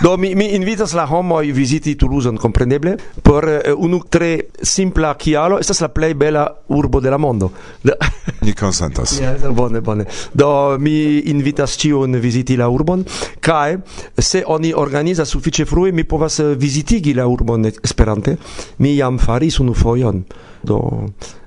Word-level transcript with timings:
Do 0.00 0.16
mi 0.16 0.34
mi 0.34 0.54
invitas 0.54 0.94
la 0.94 1.04
homo 1.04 1.38
visiti 1.40 1.94
Toulouse 1.94 2.30
compreneble, 2.40 2.96
por 3.22 3.44
uh, 3.44 3.74
unu 3.76 4.00
tre 4.08 4.48
simpla 4.62 5.14
kialo 5.14 5.58
estas 5.60 5.80
la 5.80 5.88
plej 5.88 6.14
bela 6.14 6.46
urbo 6.68 7.00
de 7.00 7.10
la 7.10 7.18
mondo. 7.18 7.50
Ni 8.40 8.54
konsentas. 8.60 9.20
Yes, 9.20 9.44
bone 9.52 9.80
bone. 9.80 10.06
Do 10.32 10.78
mi 10.78 11.20
invitas 11.28 11.76
ĉiun 11.76 12.16
viziti 12.16 12.56
la 12.56 12.68
urbon 12.68 13.04
kaj 13.40 13.76
se 14.16 14.42
oni 14.46 14.72
organizas 14.74 15.28
sufiĉe 15.28 15.68
frue 15.68 15.92
mi 15.92 16.04
povas 16.04 16.40
vizitigi 16.56 17.14
la 17.14 17.26
urbon 17.28 17.66
Esperante. 17.66 18.36
Mi 18.78 18.96
jam 18.96 19.18
faris 19.18 19.60
unu 19.60 19.74
fojon. 19.74 20.24
Do 20.62 20.80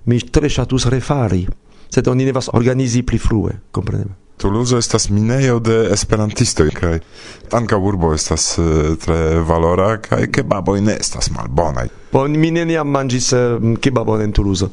mi 0.05 0.19
tre 0.19 0.49
ŝatus 0.49 0.85
refari, 0.93 1.47
sed 1.89 2.07
oni 2.07 2.25
devas 2.25 2.53
organizi 2.53 3.01
pli 3.01 3.17
frue, 3.17 3.57
kompreneble. 3.71 4.22
Toulouse 4.37 4.77
estas 4.77 5.09
minejo 5.09 5.59
de 5.63 5.75
esperantistoj 5.93 6.69
kaj 6.75 6.97
ankaŭ 7.55 7.79
urbo 7.79 8.13
estas 8.13 8.47
tre 9.03 9.19
valora 9.47 9.97
kaj 10.03 10.27
kebaboj 10.35 10.81
ne 10.81 10.97
estas 10.99 11.29
malbonaj. 11.35 11.87
Bon, 12.13 12.31
mi 12.39 12.51
neniam 12.51 12.89
manĝis 12.89 13.31
kebabon 13.81 14.25
en 14.25 14.33
Toulouse. 14.35 14.69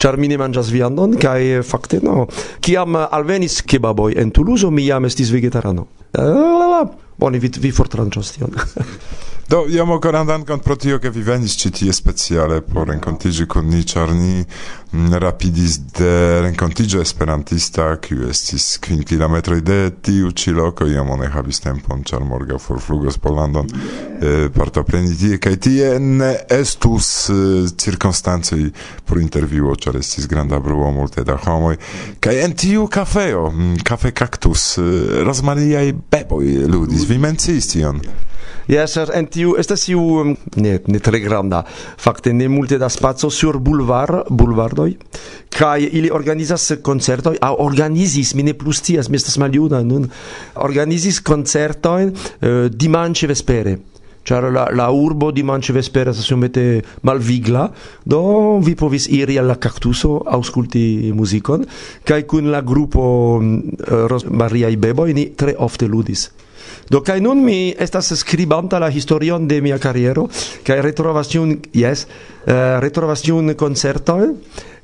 Ĉar 0.00 0.16
mi 0.16 0.30
ne 0.32 0.38
manĝas 0.40 0.70
viandon 0.72 1.16
kaj 1.20 1.62
fakte 1.66 2.00
no. 2.02 2.26
Kiam 2.64 2.96
alvenis 3.00 3.60
kebaboj 3.68 4.14
en 4.20 4.30
Toulouse, 4.32 4.70
mi 4.72 4.86
jam 4.86 5.04
estis 5.04 5.32
vegetarano. 5.32 5.86
Uh, 6.16 6.24
la, 6.58 6.68
la. 6.74 6.84
Bone, 7.20 7.38
vi, 7.38 7.50
vi 7.60 7.72
fortranĉos 7.74 8.32
tion. 8.36 8.56
Do, 9.50 9.64
iam 9.68 9.90
koran 10.00 10.26
dankon 10.26 10.60
pro 10.62 10.76
tio, 10.78 11.00
ke 11.02 11.10
vi 11.10 11.24
venis 11.26 11.56
ci 11.58 11.72
tie 11.74 11.92
speciale 11.92 12.60
por 12.62 12.86
rencontigi 12.86 13.48
con 13.50 13.66
ni, 13.66 13.80
ĉar 13.82 14.12
ni 14.14 14.44
mm, 14.44 15.16
rapidis 15.18 15.78
de 15.98 16.12
rencontigio 16.44 17.02
esperantista, 17.02 17.88
kiu 17.98 18.28
estis 18.30 18.76
kvin 18.78 19.02
kilometroj 19.02 19.58
de 19.66 19.80
tiu 20.06 20.30
ĉi 20.30 20.54
loko, 20.54 20.86
iam 20.86 21.10
ne 21.18 21.32
havis 21.34 21.58
tempon, 21.66 22.06
ĉar 22.06 22.22
morgaŭ 22.30 22.60
forflugos 22.62 23.18
Pollandon 23.18 23.74
eh, 23.74 24.46
partopreni 24.54 25.18
tie, 25.18 25.42
kaj 25.42 25.56
tie 25.66 25.90
ne 25.98 26.30
estus 26.60 27.10
eh, 27.34 27.66
cirkonstancoj 27.74 28.70
por 29.02 29.18
intervjuo, 29.18 29.74
ĉar 29.74 29.98
estis 29.98 30.30
granda 30.30 30.62
bruo 30.62 30.94
multe 30.94 31.26
da 31.26 31.40
homoj, 31.48 31.74
kaj 32.22 32.44
en 32.46 32.54
tiu 32.54 32.86
kafeo, 32.86 33.48
mm, 33.50 33.82
kafe 33.82 34.14
kaktus, 34.14 34.76
eh, 34.78 35.22
rozmariaj 35.26 35.96
beboj 36.06 36.58
ludis, 36.70 37.08
vi 37.10 37.18
menciis 37.18 37.74
tion. 37.74 38.04
Yes, 38.70 38.92
er, 39.00 39.10
en 39.18 39.26
tiu, 39.26 39.56
esta 39.58 39.74
siu, 39.74 39.98
um, 40.20 40.28
ne, 40.62 40.76
ne 40.86 40.98
tre 41.02 41.18
granda, 41.18 41.64
facte, 41.98 42.30
ne 42.30 42.46
multe 42.46 42.76
da 42.78 42.86
spazio 42.86 43.26
sur 43.34 43.58
boulevard, 43.58 44.28
boulevardoi, 44.30 44.92
cae 45.50 45.88
ili 45.90 46.12
organizas 46.14 46.68
concertoi, 46.86 47.40
au 47.42 47.56
organizis, 47.64 48.30
mine 48.38 48.54
plus 48.54 48.78
tias, 48.86 49.10
mi 49.10 49.18
estas 49.18 49.40
maliuna, 49.42 49.82
nun, 49.82 50.06
organizis 50.62 51.18
concertoi 51.18 52.12
uh, 52.12 52.14
eh, 52.38 52.68
dimanche 52.70 53.26
vespere, 53.26 53.80
Ciar 54.22 54.50
la, 54.52 54.66
la 54.70 54.90
urbo 54.92 55.30
di 55.32 55.42
Manche 55.42 55.72
Vespera 55.72 56.12
sa 56.12 56.20
siomete 56.20 56.82
malvigla, 57.08 57.64
do 58.04 58.58
vi 58.60 58.74
povis 58.76 59.06
iri 59.08 59.38
alla 59.40 59.56
cactuso, 59.56 60.20
ausculti 60.20 61.10
musicon, 61.16 61.64
cae 62.04 62.26
cun 62.28 62.50
la 62.52 62.60
gruppo 62.60 63.40
uh, 63.40 63.40
eh, 63.40 64.06
Ros 64.06 64.28
Maria 64.28 64.68
i 64.68 64.76
Bebo, 64.76 65.08
ni 65.08 65.32
tre 65.34 65.56
ofte 65.56 65.88
ludis. 65.88 66.28
Do 66.90 67.02
kai 67.06 67.20
nun 67.20 67.44
mi 67.44 67.74
estas 67.78 68.12
skribanta 68.20 68.78
la 68.78 68.90
historion 68.90 69.46
de 69.48 69.60
mia 69.60 69.78
kariero 69.78 70.28
kaj 70.66 70.80
retrovas 70.82 71.28
tiun 71.28 71.58
jes 71.74 72.06
uh, 72.06 72.78
retrovas 72.80 73.22
tiun 73.22 73.54
koncerton 73.54 74.36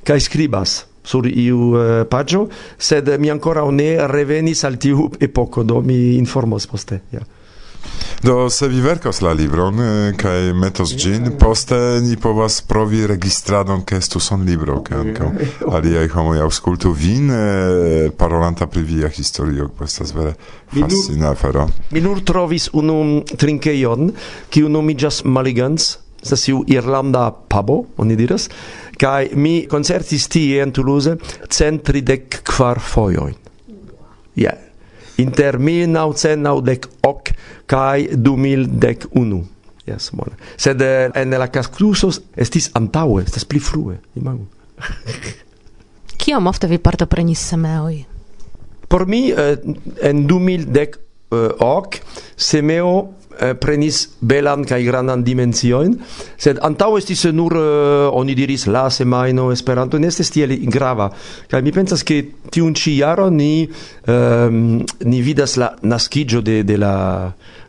kaj 0.07 0.19
skribas 0.19 0.85
sur 1.07 1.23
iu 1.27 1.71
eh, 1.79 2.01
uh, 2.01 2.07
pagio, 2.09 2.49
sed 2.77 3.07
mi 3.19 3.29
ancora 3.31 3.63
ne 3.71 4.07
revenis 4.07 4.65
al 4.67 4.75
tiu 4.75 5.09
epoko 5.19 5.63
do 5.63 5.81
mi 5.81 6.17
informos 6.17 6.67
poste 6.67 6.99
ja 7.11 7.19
yeah. 7.19 7.36
Do 8.23 8.49
se 8.49 8.67
vi 8.67 8.81
verkos 8.81 9.21
la 9.21 9.31
libron 9.33 9.77
kaj 10.17 10.53
metos 10.57 10.93
ĝin, 10.97 11.29
poste 11.39 11.77
ni 12.01 12.17
povas 12.17 12.61
provi 12.65 13.03
registradon 13.07 13.83
ke 13.85 13.99
estu 14.01 14.19
son 14.19 14.41
libro 14.47 14.79
ke 14.83 14.95
ankaŭ 14.97 15.29
aliaj 15.77 16.07
homoj 16.15 16.41
aŭskultu 16.47 16.91
vin 16.97 17.29
parolanta 18.17 18.67
pri 18.67 18.81
via 18.89 19.11
historio, 19.13 19.69
estas 19.85 20.15
vere 20.17 20.33
fascina 20.73 21.31
afero. 21.35 21.67
Mi 21.93 22.01
nur 22.01 22.23
trovis 22.25 22.69
unu 22.73 23.21
trinkejon 23.37 24.11
kiu 24.49 24.69
nomiĝas 24.69 25.23
Maligans 25.25 25.93
estas 26.27 26.47
iu 26.49 26.63
irlanda 26.67 27.29
pabo, 27.31 27.83
oni 28.01 28.17
diras, 28.19 28.49
kaj 28.99 29.29
mi 29.37 29.67
koncertis 29.69 30.27
tie 30.27 30.63
en 30.65 30.73
Toulouse 30.75 31.13
centridek 31.49 32.41
kvar 32.43 32.81
fojojn. 32.81 33.37
Yeah 34.35 34.66
inter 35.17 35.57
1998 35.59 37.33
kai 37.65 38.07
2011. 38.13 39.43
Yes, 39.87 40.11
bone. 40.11 40.35
Sed 40.57 40.81
eh, 40.81 41.09
en 41.15 41.31
la 41.39 41.47
Caskluso 41.47 42.11
estis 42.35 42.69
antaue, 42.75 43.23
estas 43.23 43.45
pli 43.47 43.59
frue, 43.59 43.97
imagu. 44.19 44.47
Kiam 46.19 46.47
ofte 46.47 46.67
vi 46.67 46.77
partoprenis 46.77 47.39
semeoj? 47.53 48.01
Por 48.87 49.05
mi 49.07 49.29
eh, 49.31 49.57
en 50.01 50.27
2010 50.27 50.97
eh, 51.31 51.49
ok 51.59 52.01
semeo 52.35 53.13
eh, 53.39 53.53
prenis 53.59 54.03
belan 54.21 54.65
kaj 54.67 54.81
grandan 54.87 55.23
dimensioin, 55.23 55.97
sed 56.37 56.61
antaŭ 56.63 56.91
estis 56.97 57.25
nur 57.33 57.57
uh, 57.57 57.65
oni 58.13 58.35
diris 58.35 58.67
la 58.67 58.87
semajno 58.89 59.51
Esperanto 59.51 59.99
ne 59.99 60.07
estis 60.11 60.31
tiel 60.33 60.55
grava. 60.71 61.09
Kaj 61.51 61.61
mi 61.61 61.71
pensas 61.75 62.03
ke 62.03 62.23
tiun 62.51 62.75
ĉi 62.75 62.97
jaro 63.01 63.29
ni 63.29 63.67
um, 64.07 64.81
ni 65.05 65.21
vidas 65.21 65.57
la 65.57 65.73
naskiĝo 65.81 66.41
de 66.41 66.63
de 66.63 66.77
la 66.77 66.95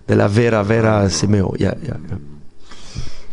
de 0.09 0.17
la 0.17 0.27
vera 0.29 0.63
vera 0.63 0.99
semeo. 1.11 1.55
Ja, 1.59 1.75
ja, 1.85 2.01
ja. 2.11 2.19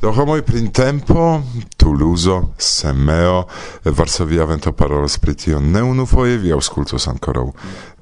Do 0.01 0.11
homoj 0.11 0.41
printempo, 0.45 1.41
Tuluzo, 1.77 2.51
Semeo, 2.57 3.47
Varsovia 3.85 4.45
vento 4.45 4.71
parolas 4.71 5.17
pri 5.17 5.33
tio 5.33 5.59
ne 5.59 5.81
unufoje, 5.81 6.37
vi 6.37 6.51
aŭskultos 6.53 7.07
ankoraŭ 7.09 7.47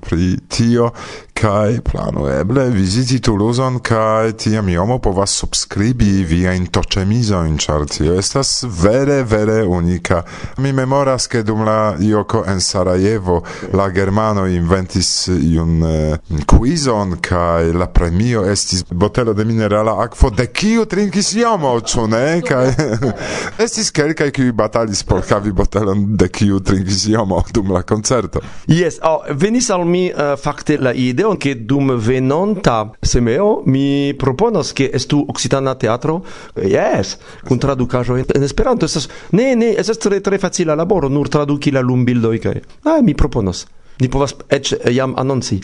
pri 0.04 0.38
tio 0.48 0.92
kai 1.34 1.82
plano 1.82 2.30
eble 2.30 2.70
viziti 2.70 3.20
Toulouse 3.20 3.64
kai 3.82 4.34
tiam 4.34 4.70
iomo 4.70 5.00
povas 5.00 5.32
subscribi 5.32 6.24
via 6.24 6.54
in 6.54 6.68
tocemizo 6.68 7.44
in 7.44 7.58
chartio 7.58 8.14
estas 8.14 8.64
vere 8.64 9.24
vere 9.24 9.64
unika. 9.64 10.24
Mi 10.58 10.72
memoras 10.72 11.28
ke 11.28 11.44
dum 11.44 11.66
la 11.66 11.96
ioko 12.00 12.44
en 12.48 12.62
Sarajevo 12.62 13.44
la 13.74 13.90
germano 13.92 14.46
inventis 14.48 15.28
un 15.28 15.82
uh, 15.82 16.14
eh, 16.14 16.46
quizon 16.46 17.18
kai 17.22 17.74
la 17.74 17.88
premio 17.88 18.46
estis 18.46 18.84
botelo 18.90 19.34
de 19.34 19.44
minerala 19.44 19.98
akvo. 20.04 20.30
De 20.30 20.48
kiu 20.48 20.86
trinkis 20.86 21.34
iomo 21.36 21.74
ĉu 21.80 22.08
ne? 22.08 22.42
Kai 22.48 22.72
estis 23.66 23.92
kelkaj 23.92 24.32
kiu 24.32 24.54
batalis 24.54 25.04
por 25.04 25.24
havi 25.30 25.52
botelon 25.52 26.06
de 26.18 26.30
kiu 26.30 26.60
trinkis 26.60 27.08
iomo 27.10 27.44
dum 27.54 27.72
la 27.74 27.82
koncerto. 27.82 28.40
Yes 28.68 29.00
oh, 29.04 29.24
venis 29.30 29.70
al 29.70 29.86
mi 29.94 30.08
uh, 30.10 30.34
fakte 30.40 30.80
la 30.82 30.94
ideo 30.98 31.36
ke 31.38 31.54
dum 31.70 31.94
venonta 32.02 32.80
semeo 33.02 33.62
mi 33.70 34.14
proponas 34.18 34.74
ke 34.74 34.90
estu 34.94 35.22
occitana 35.30 35.76
teatro. 35.78 36.22
Yes, 36.58 37.18
kun 37.46 37.62
tradukaĵo 37.62 38.18
en 38.24 38.48
Esperanto 38.48 38.90
estas 38.90 39.08
ne 39.38 39.54
ne 39.56 39.74
estas 39.78 40.02
tre 40.02 40.22
tre 40.26 40.42
facila 40.42 40.76
laboro 40.76 41.10
nur 41.10 41.30
traduki 41.30 41.72
la 41.72 41.86
lumbildoj 41.86 42.38
kaj. 42.42 42.60
Ah, 42.90 43.02
mi 43.02 43.14
proponas. 43.14 43.66
Ni 44.02 44.10
povas 44.10 44.34
eĉ 44.50 44.74
jam 44.92 45.14
anonci. 45.18 45.62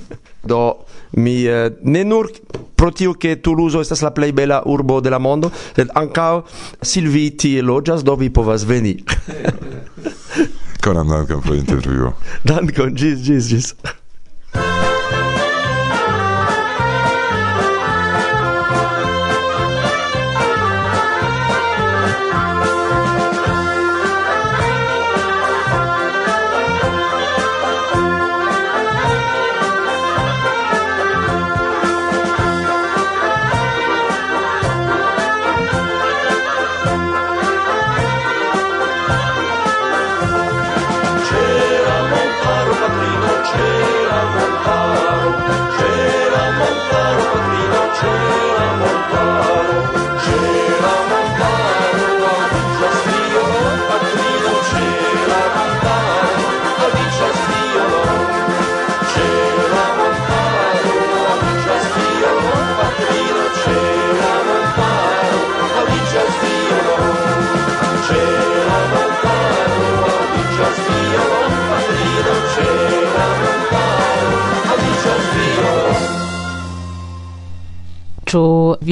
Do 0.50 0.60
mi 1.16 1.42
uh, 1.48 1.72
ne 1.82 2.04
nur 2.04 2.30
pro 2.80 2.90
tio 2.90 3.12
che 3.12 3.40
Toulouse 3.40 3.80
estas 3.80 4.00
la 4.00 4.10
plej 4.10 4.32
bela 4.32 4.62
urbo 4.64 5.00
de 5.00 5.10
la 5.10 5.18
mondo, 5.18 5.50
sed 5.76 5.90
ankaŭ 5.94 6.44
Silvi 6.80 7.26
tie 7.36 7.60
loĝas, 7.62 8.04
do 8.04 8.16
vi 8.16 8.30
povas 8.32 8.64
veni. 8.64 8.96
Koran 10.90 11.08
dankon 11.08 11.42
pro 11.42 11.54
intervjuo. 11.54 12.12
dankon, 12.48 12.94
gis, 12.94 13.22
gis, 13.22 13.48
gis. 13.48 13.74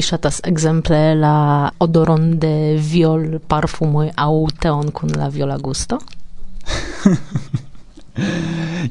ŝatas 0.09 0.41
ekzemple 0.49 0.99
la 1.19 1.69
odoron 1.85 2.31
de 2.41 2.53
viol 2.91 3.39
parfumoj 3.47 4.09
aŭ 4.17 4.33
teon 4.61 4.91
kun 4.91 5.13
la 5.17 5.29
viola 5.33 5.57
gusto? 5.57 5.99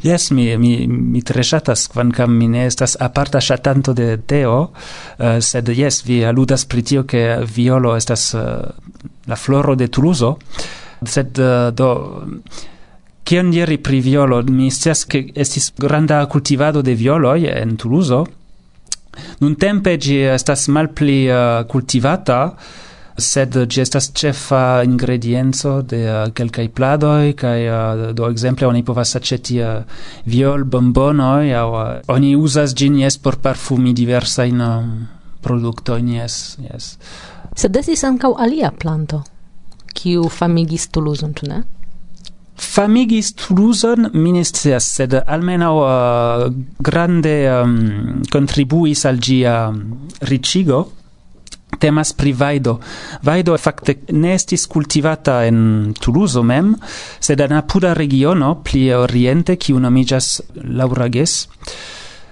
Yes, 0.02 0.30
mi, 0.30 0.56
mi, 0.56 0.86
mi 0.86 1.22
tre 1.22 1.42
shatas, 1.44 1.86
quancam 1.92 2.32
mi 2.32 2.48
ne 2.48 2.64
estas 2.66 2.96
aparta 3.00 3.40
shatanto 3.40 3.92
de 3.92 4.16
teo, 4.26 4.58
uh, 4.70 5.38
sed 5.44 5.68
yes, 5.74 6.02
vi 6.06 6.22
aludas 6.24 6.64
pri 6.64 6.82
tio 6.82 7.04
che 7.04 7.44
violo 7.44 7.94
estas 7.96 8.32
uh, 8.34 8.40
la 9.26 9.36
floro 9.36 9.74
de 9.74 9.88
Toulouse, 9.88 10.34
sed 11.04 11.38
uh, 11.38 11.70
do... 11.72 11.90
Kion 13.28 13.50
diri 13.52 13.76
pri 13.76 13.98
violo? 14.00 14.40
Mi 14.48 14.70
scias 14.72 15.04
che 15.04 15.26
estis 15.34 15.74
granda 15.76 16.24
cultivado 16.26 16.80
de 16.80 16.94
violoi 16.94 17.44
en 17.52 17.76
Toulouse, 17.76 18.22
Nun 19.40 19.54
tempe 19.56 19.96
gi 19.98 20.20
estas 20.34 20.66
malpli 20.68 21.26
uh, 21.30 21.64
cultivata, 21.70 22.56
sed 23.18 23.56
gi 23.66 23.80
estas 23.82 24.10
cefa 24.14 24.82
ingredienzo 24.86 25.80
de 25.82 26.02
uh, 26.06 26.32
quelcae 26.32 26.68
pladoi, 26.70 27.34
cae 27.34 27.66
uh, 27.66 28.12
do 28.14 28.28
exemple 28.30 28.66
oni 28.66 28.84
povas 28.86 29.16
aceti 29.18 29.58
uh, 29.60 29.82
viol 30.26 30.64
bombonoi, 30.64 31.54
au 31.54 31.72
uh, 31.74 31.86
oni 32.14 32.34
usas 32.36 32.74
gin 32.74 32.98
yes 32.98 33.18
por 33.18 33.40
parfumi 33.42 33.92
diversain 33.92 34.60
uh, 34.60 34.76
um, 34.78 35.08
productoin, 35.42 36.08
yes, 36.08 36.58
yes. 36.62 36.96
Sed 37.58 37.74
desis 37.74 38.04
ancau 38.06 38.36
alia 38.38 38.70
planto, 38.70 39.24
kiu 39.94 40.28
famigis 40.30 40.88
Toulouse, 40.94 41.26
ĉu 41.26 41.50
ne? 41.50 41.64
Famigis 42.58 43.32
Toulouson 43.38 44.10
mi 44.14 44.42
sed 44.44 45.14
almenau 45.26 45.78
uh, 45.78 46.52
grande 46.78 47.46
um, 47.46 48.22
contribuis 48.30 49.04
al 49.06 49.18
gia 49.18 49.68
um, 49.68 50.08
ricigo, 50.20 50.92
Temas 51.78 52.12
pri 52.12 52.32
vaido. 52.32 52.80
Vaido, 53.22 53.54
fakte 53.56 54.00
ne 54.10 54.32
estis 54.34 54.66
cultivata 54.66 55.44
en 55.46 55.92
Toulouse 55.94 56.42
mem, 56.42 56.72
sed 57.20 57.40
en 57.44 57.54
apuda 57.54 57.92
regiono 57.94 58.56
pli 58.64 58.88
oriente 58.96 59.54
kiu 59.56 59.78
nomiĝas 59.78 60.30
Laurages. 60.74 61.44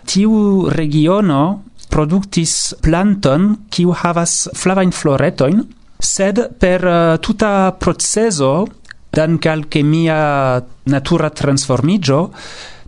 Tiu 0.07 0.67
regiono 0.73 1.63
produktis 1.93 2.75
planton 2.83 3.53
kiu 3.71 3.95
havas 3.95 4.49
flavajn 4.57 4.91
floretoin, 4.91 5.63
sed 6.01 6.43
per 6.59 6.83
uh, 6.83 6.97
tuta 7.23 7.71
proceso 7.79 8.67
dancal 9.11 9.69
che 9.69 9.83
mia 9.83 10.63
natura 10.85 11.31
transformigio 11.31 12.31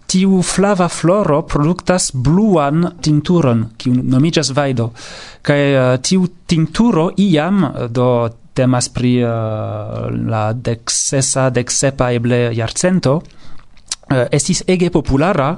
tiu 0.09 0.41
flava 0.43 0.89
floro 0.89 1.43
produktas 1.45 2.11
bluan 2.13 2.95
tinturon 3.05 3.67
kiu 3.77 3.93
nomiĝas 3.93 4.55
vajdo 4.57 4.91
kaj 5.45 5.61
uh, 5.61 5.81
eh, 5.81 5.99
tiu 6.01 6.29
tinturo 6.49 7.11
iam 7.21 7.65
eh, 7.65 7.89
do 7.93 8.09
temas 8.57 8.89
pri 8.89 9.13
uh, 9.23 10.09
la 10.33 10.53
deksesa 10.53 11.51
deksepa 11.55 12.11
eble 12.17 12.41
jarcento 12.57 13.19
uh, 13.21 14.25
estis 14.33 14.65
ege 14.67 14.89
populara 14.91 15.53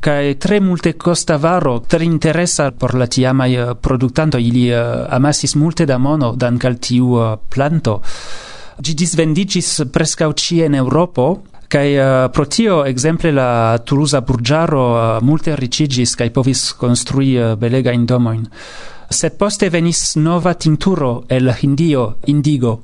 kai 0.00 0.36
tre 0.40 0.60
multe 0.64 0.94
costa 0.96 1.36
varo 1.36 1.80
tre 1.80 2.04
interesa 2.04 2.70
por 2.70 2.94
la 2.94 3.06
tiamaj 3.06 3.74
produktanto 3.82 4.38
ili 4.38 4.70
uh, 4.72 5.10
amasis 5.10 5.56
multe 5.56 5.84
da 5.84 5.98
mono 5.98 6.32
dankal 6.36 6.78
tiu 6.80 7.18
uh, 7.18 7.34
planto. 7.48 8.00
Gi 8.80 8.94
disvendicis 8.94 9.84
prescau 9.92 10.32
cie 10.32 10.64
in 10.64 10.74
Europo, 10.74 11.42
kai 11.70 11.94
uh, 11.94 12.24
eh, 12.24 12.30
pro 12.30 12.46
tio 12.46 12.84
exemple 12.84 13.30
la 13.30 13.78
Toulouse 13.84 14.20
burgiaro 14.22 14.82
uh, 14.90 15.16
eh, 15.16 15.22
multe 15.22 15.54
ricigis 15.54 16.16
kai 16.16 16.30
povis 16.30 16.72
construi 16.74 17.36
uh, 17.36 17.52
eh, 17.52 17.56
belega 17.56 17.92
indomoin 17.92 18.42
sed 19.06 19.36
poste 19.38 19.68
venis 19.70 20.16
nova 20.16 20.54
tinturo 20.54 21.24
el 21.28 21.54
Hindio 21.60 22.16
indigo 22.26 22.82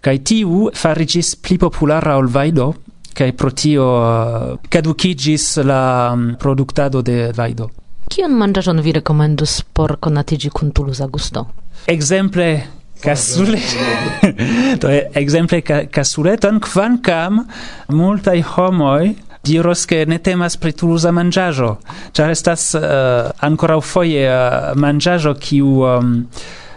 kai 0.00 0.22
tiu 0.22 0.70
farigis 0.72 1.34
pli 1.42 1.58
populara 1.58 2.16
ol 2.16 2.30
vaido 2.30 2.74
kai 3.12 3.32
pro 3.32 3.50
tio 3.50 3.86
uh, 3.98 4.58
caducigis 4.68 5.56
la 5.64 6.14
mm, 6.14 6.28
um, 6.28 6.36
productado 6.38 7.02
de 7.02 7.32
vaido 7.34 7.70
Kion 8.10 8.30
manĝaĵon 8.38 8.78
vi 8.82 8.92
rekomendus 8.94 9.62
por 9.74 9.98
konatiĝi 9.98 10.50
kun 10.50 10.70
Toulouse 10.70 11.06
gusto? 11.10 11.46
Exemple 11.86 12.79
Casule. 13.00 13.58
Do 14.80 14.92
exemple 15.14 15.62
ca 15.62 15.82
casuleton 15.92 16.60
kvankam 16.60 17.44
multaj 17.88 18.42
homoj 18.54 19.14
diros 19.44 19.86
che 19.86 20.04
ne 20.06 20.18
temas 20.18 20.56
pri 20.60 20.72
tulusa 20.72 21.12
mangiajo. 21.12 21.74
Ĉar 22.12 22.30
estas 22.30 22.74
uh, 22.76 23.32
ankoraŭ 23.40 23.80
foje 23.80 24.24
eh, 24.26 24.32
uh, 24.36 24.76
mangiajo 24.76 25.34
kiu 25.40 25.80
um, 25.88 26.14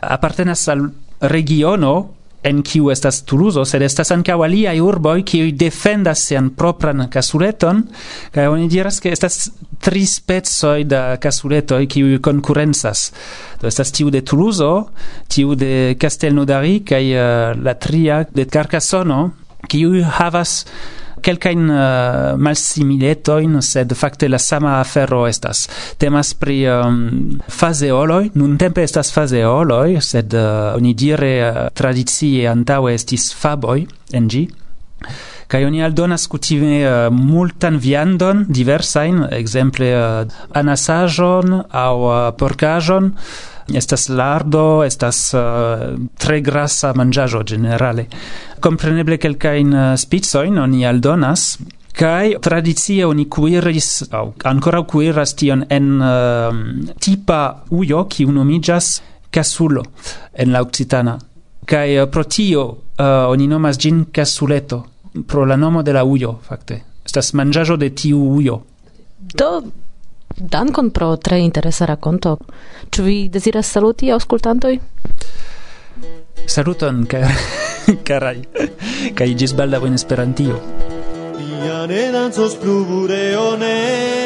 apartenas 0.01 0.67
al 0.71 0.87
regiono 1.19 1.93
en 2.43 2.61
kiu 2.63 2.89
estas 2.91 3.21
Turuzo, 3.27 3.63
sed 3.65 3.81
estas 3.85 4.11
ankaŭ 4.15 4.41
aliaj 4.45 4.75
urboj 4.83 5.23
kiuj 5.27 5.51
defendas 5.59 6.25
sian 6.27 6.49
propran 6.57 7.07
kasureton, 7.11 7.83
kaj 8.35 8.47
oni 8.51 8.67
diras 8.71 8.99
ke 9.03 9.13
estas 9.15 9.49
tri 9.83 10.05
specoj 10.07 10.83
da 10.87 11.03
kasuretoj 11.23 11.85
kiuj 11.87 12.19
konkurencas. 12.23 13.05
Do 13.61 13.67
estas 13.67 13.91
tiu 13.95 14.11
de 14.11 14.21
Toulouse, 14.21 14.71
tiu 15.31 15.55
de 15.55 15.95
Castelnaudary 15.99 16.81
kaj 16.87 17.03
uh, 17.13 17.63
la 17.63 17.77
tria 17.79 18.23
de 18.31 18.45
Carcassonne, 18.45 19.31
kiuj 19.71 20.03
havas 20.19 20.63
quelcain 21.23 21.69
uh, 21.69 21.75
eh, 21.75 22.37
malsimiletoin, 22.37 23.61
sed 23.63 23.93
facte 23.97 24.27
la 24.29 24.39
sama 24.39 24.77
afero 24.79 25.23
estas. 25.27 25.65
Temas 25.97 26.33
pri 26.37 26.59
ehm, 26.67 26.87
um, 26.87 27.37
faseoloi, 27.47 28.31
nun 28.39 28.57
tempe 28.61 28.83
estas 28.83 29.13
faseoloi, 29.15 30.01
sed 30.03 30.35
eh, 30.35 30.43
uh, 30.43 30.73
oni 30.77 30.93
dire 30.93 31.31
uh, 31.39 31.47
eh, 31.47 31.69
tradizie 31.73 32.47
antaue 32.51 32.93
estis 32.97 33.31
faboi, 33.37 33.85
en 34.13 34.27
gi, 34.29 34.43
kai 35.47 35.63
oni 35.67 35.83
aldonas 35.85 36.27
kutime 36.31 36.81
uh, 36.81 37.07
multan 37.13 37.79
viandon 37.79 38.45
diversain, 38.49 39.23
exemple 39.31 39.89
uh, 39.93 40.23
anasajon 40.57 41.59
au 41.69 42.07
uh, 42.09 42.29
porcajon, 42.37 43.13
estas 43.71 44.09
lardo, 44.09 44.83
estas 44.83 45.33
uh, 45.33 45.93
tre 46.17 46.41
grasa 46.41 46.93
mangiajo 46.95 47.43
generale. 47.43 48.07
Compreneble 48.59 49.17
quelcain 49.17 49.73
uh, 49.73 49.79
eh, 49.93 49.97
spizoin 49.97 50.57
oni 50.57 50.85
aldonas, 50.85 51.57
kai 51.93 52.35
tradizia 52.41 53.07
oni 53.07 53.27
cuiris 53.29 54.07
au 54.11 54.33
ancora 54.43 54.81
cuiras 54.83 55.35
tion 55.35 55.65
en 55.69 55.91
uh, 56.01 56.95
tipa 56.99 57.63
uio 57.71 58.05
ki 58.09 58.25
unomigas 58.25 59.01
casulo 59.31 59.83
en 60.33 60.51
la 60.51 60.61
occitana. 60.61 61.17
Kai 61.65 61.99
uh, 61.99 62.09
pro 62.09 62.23
tio 62.23 62.65
uh, 62.99 63.29
oni 63.29 63.47
nomas 63.47 63.77
gin 63.79 64.05
casuleto 64.11 64.83
pro 65.27 65.45
la 65.45 65.55
nomo 65.55 65.83
de 65.83 65.93
la 65.93 66.03
uio 66.03 66.39
facte 66.41 66.81
estas 67.05 67.33
mangiajo 67.33 67.77
de 67.77 67.89
tiu 67.89 68.17
uio 68.17 68.61
do 69.35 69.63
Dankon 70.37 70.89
pro 70.89 71.15
tre 71.17 71.39
interesa 71.39 71.85
rakonto. 71.85 72.37
Ĉu 72.89 73.03
vi 73.03 73.17
deziras 73.29 73.69
saluti 73.69 74.11
aŭskultantoj? 74.11 74.77
Saluton, 76.47 77.05
car 77.07 77.29
caraj, 78.07 78.37
kaj 79.17 79.29
ĝis 79.39 79.53
baldaŭ 79.57 79.83
en 79.87 79.99
Esperantio. 79.99 80.59
Ia 81.43 81.83
ne 81.87 82.05
danzos 82.11 82.57
plu 82.59 82.79
bureone 82.89 83.75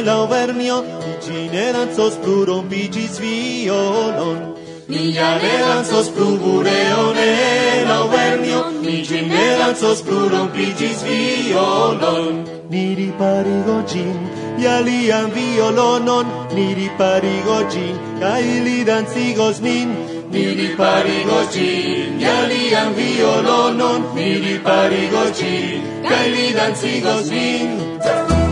la 0.06 0.20
Overnio, 0.24 0.84
ci 1.22 1.48
ne 1.54 1.72
danzos 1.76 2.18
plu 2.24 2.44
rompigis 2.50 3.20
violon. 3.22 4.57
Nia 4.90 5.30
ne 5.44 5.56
danzos 5.68 6.10
plu 6.16 6.38
bureon 6.40 7.18
en 7.18 7.90
Auvernio, 7.92 8.60
ni 8.82 9.04
gin 9.04 9.28
ne 9.28 9.48
danzos 9.60 10.02
plu 10.02 10.30
rompigis 10.30 11.02
violon. 11.08 12.46
Ni 12.70 12.96
riparigo 12.96 13.76
gin, 13.86 14.16
ja 14.58 14.80
lian 14.88 15.30
violonon, 15.36 16.26
ni 16.56 16.68
riparigo 16.80 17.60
gin, 17.70 18.00
ca 18.22 18.40
ili 18.40 18.86
danzigos 18.86 19.60
nin. 19.60 19.92
Ni 20.32 20.46
riparigo 20.62 21.42
gin, 21.52 22.20
ja 22.22 22.40
lian 22.48 22.96
violonon, 22.96 24.02
ni 24.16 24.30
riparigo 24.46 25.26
gin, 25.42 25.82
ca 26.10 26.26
ili 26.28 26.54
danzigos 26.54 27.30
nin. 27.30 28.47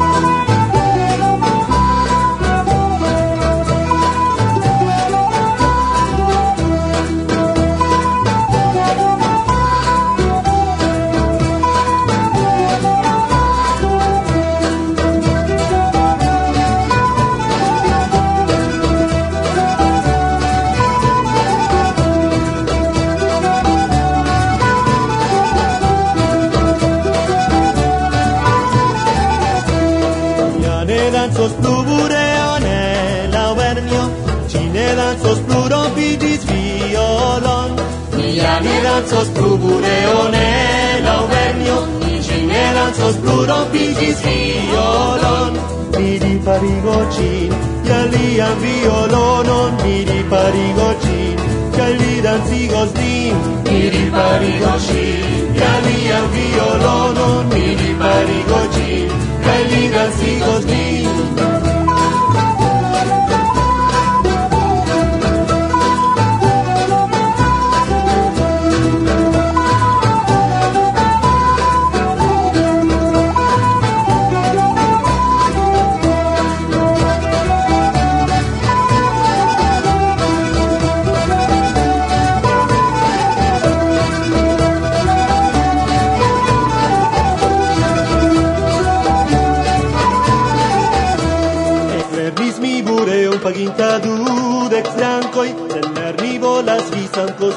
Sos 43.06 43.18
bruron 43.22 43.66
pigis 43.72 44.20
violon. 44.26 45.54
Mi 45.96 46.40
parigo 46.46 46.98
cin 47.14 47.52
Che 47.86 47.94
alian 47.94 48.56
violonon 48.62 49.76
Mi 49.84 50.24
parigo 50.32 50.90
cin 51.04 51.36
Che 51.76 51.82
ali 51.82 52.22
danzigos 52.22 52.92
din 52.94 53.36
Mi 53.70 54.10
parigo 54.16 54.74
cin 54.88 55.54
Che 55.54 55.66
alian 55.76 56.26
violonon 56.34 57.46
Mi 57.54 57.94
parigo 58.02 58.62
cin 58.74 59.08
Che 59.44 59.52
ali 59.60 59.90
danzigos 59.90 60.35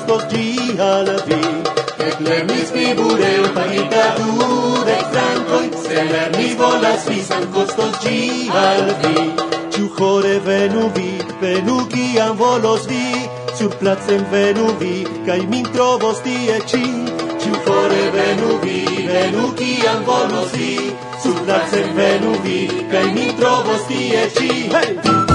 Hristos 0.08 0.32
gia 0.32 0.84
al 0.96 1.06
vi. 1.26 1.40
Ec 2.06 2.20
lernis 2.20 2.72
mi 2.74 2.94
bureo 2.94 3.48
pagita 3.54 4.04
dudec 4.16 5.04
francoi, 5.12 5.68
se 5.84 6.04
lernis 6.12 6.54
volas 6.56 7.08
vi 7.08 7.20
san 7.22 7.44
costos 7.52 7.98
gia 8.02 8.64
la 8.78 8.94
vi. 9.02 9.14
Ciu 9.72 9.90
hore 9.98 10.38
venu 10.46 10.88
vi, 10.96 11.10
venu 11.42 11.76
ciam 11.92 12.36
volos 12.38 12.86
vi, 12.88 13.04
sur 13.54 13.70
placem 13.80 14.24
venu 14.32 14.66
vi, 14.80 15.06
cae 15.26 15.46
min 15.46 15.64
trovos 15.74 16.22
tie 16.24 16.58
ci. 16.66 16.84
Ciu 17.40 17.54
chore 17.64 18.04
venu 18.16 18.58
vi, 18.62 18.84
venu 19.12 19.52
ciam 19.58 20.04
volos 20.06 20.52
vi, 20.52 20.74
sur 21.22 21.36
placem 21.44 21.96
venu 21.96 22.32
vi, 22.44 22.60
cae 22.90 23.08
min 23.14 23.36
trovos 23.36 23.82
tie 23.88 24.30
ci. 24.36 24.70
Hey! 24.72 25.27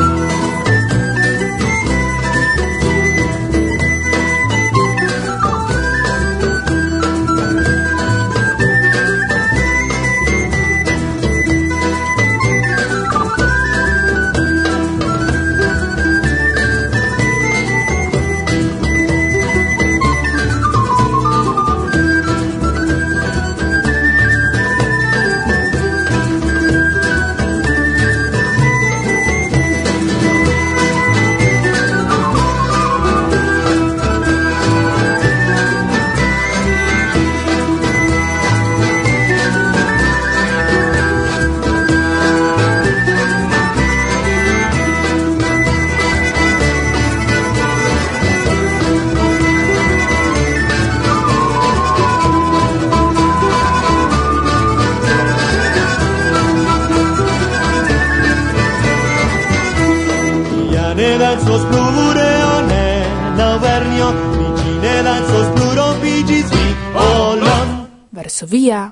Varsovia 68.33 68.91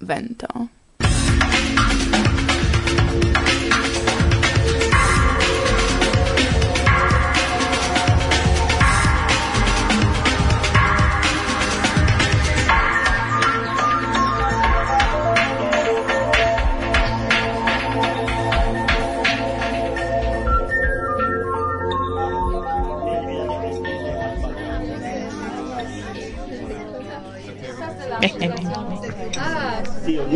vento. 0.00 0.77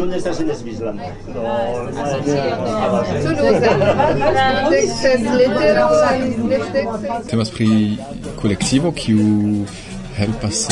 nun 0.03 0.15
estas 0.15 0.41
en 0.41 0.51
Svislando. 0.59 1.03
No, 1.35 1.43
Temas 7.31 7.51
pri 7.51 7.69
kolektivo 8.41 8.93
kiu 8.93 9.67
helpas 10.17 10.67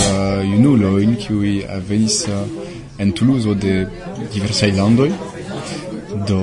junulojn 0.44 1.14
kiuj 1.22 1.52
venis 1.88 2.25
en 2.99 3.12
Toulouse 3.12 3.54
de 3.54 3.87
diversaj 4.34 4.72
landoj. 4.76 5.12
Do, 6.28 6.40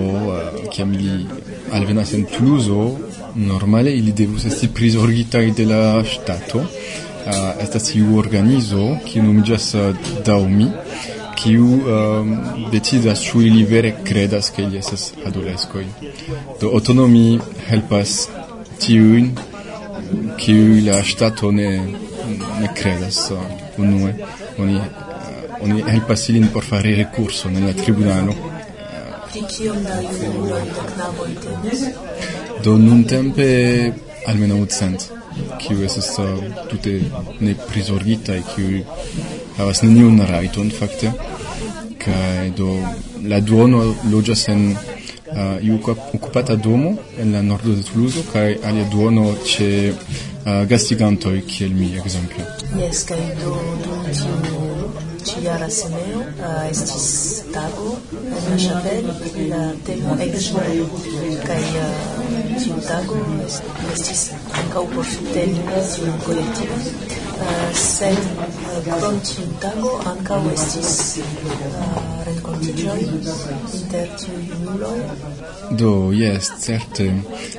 kiam 0.72 0.94
ili 0.94 1.26
alvenas 1.76 2.14
en 2.14 2.24
Toulouse, 2.32 2.72
normale 3.36 3.92
ili 3.92 4.12
devus 4.12 4.46
esti 4.46 4.72
prizorgitaj 4.74 5.52
de 5.52 5.66
la 5.66 5.82
ŝtato. 6.04 6.64
Uh, 7.28 7.34
estas 7.60 7.90
iu 7.96 8.16
organizo 8.16 8.94
kiu 9.04 9.24
nomiĝas 9.24 9.74
uh, 9.76 10.06
Daumi, 10.26 10.70
kiu 11.48 11.66
um, 11.66 12.38
decidas 12.72 13.24
ĉu 13.24 13.42
ili 13.42 13.64
vere 13.64 13.94
kredas 14.04 14.50
ke 14.56 14.64
ili 14.68 14.78
estas 14.84 15.12
adoleskoj 15.26 15.86
do 16.62 16.72
autonomi 16.80 17.40
helpas 17.70 18.16
tiujn 18.86 19.32
kiuj 20.38 20.82
la 20.90 21.02
ŝtato 21.04 21.52
ne 21.52 21.70
ne 22.60 22.74
kredas 22.82 23.28
so, 23.28 23.40
unue 23.78 24.14
oni 24.58 24.76
uh, 24.76 25.08
oni 25.62 25.84
helpas 25.88 26.30
ilin 26.30 26.48
por 26.54 26.64
fari 26.64 26.96
rekurson 26.96 27.56
en 27.58 27.68
la 27.68 27.74
tribunalo. 27.74 28.34
Do 32.64 32.78
nuntempe 32.78 33.48
almenaŭ 34.28 34.60
cent, 34.78 35.08
kiuj 35.62 35.86
estas 35.86 36.10
uh, 36.20 36.30
tute 36.72 37.00
neprizorgitaj, 37.40 38.40
kiuj 38.54 38.84
havas 39.58 39.82
neniun 39.84 40.22
rajton 40.30 40.70
fakte 40.80 41.12
kaj 42.04 42.50
do 42.58 42.70
la 43.32 43.40
duono 43.40 43.80
loĝas 44.12 44.48
en 44.54 44.64
uh, 44.72 44.78
eh, 45.36 45.66
iu 45.68 45.80
okupata 46.14 46.56
domo 46.56 46.96
en 47.20 47.34
la 47.34 47.42
nordo 47.42 47.76
de 47.76 47.84
Tuluzo 47.84 48.24
kaj 48.34 48.58
alia 48.64 48.90
duono 48.94 49.26
ĉe 49.52 49.70
uh, 49.92 49.98
eh, 50.46 50.66
gastigantoj 50.70 51.42
kiel 51.48 51.74
mi 51.80 51.90
ekzemple 52.02 52.46
yes, 52.82 53.04
kaj 53.10 53.24
do 53.42 53.56
dum 53.84 54.06
tiu 54.20 54.68
ĉijara 55.28 55.70
semeo 55.70 56.20
uh, 56.20 56.72
estis 56.72 57.08
tago 57.54 57.96
en 58.14 58.52
la 58.52 58.58
ŝapelo 58.66 59.16
la 59.54 59.64
temo 59.86 60.18
ekzemple 60.28 61.34
kaj 61.48 61.64
uh, 61.64 61.80
eh, 61.82 62.58
tiu 62.64 62.78
tago 62.88 63.24
estis 63.94 64.28
ankaŭ 64.62 64.86
por 64.94 65.06
subteni 65.16 65.66
tiun 65.96 66.22
kolektivon 66.28 67.27
sed 67.74 68.18
eh, 68.18 68.84
krom 68.84 69.18
ĉiu 69.30 69.46
tago 69.62 69.92
ankaŭ 70.12 70.40
estis 70.54 70.94
eh, 71.22 71.26
renkontiĝoj 72.28 73.00
inter 73.08 74.08
tiuj 74.22 74.44
junuloj. 74.52 75.00
Do, 75.82 75.92
jes, 76.14 76.52
certe. 76.64 77.08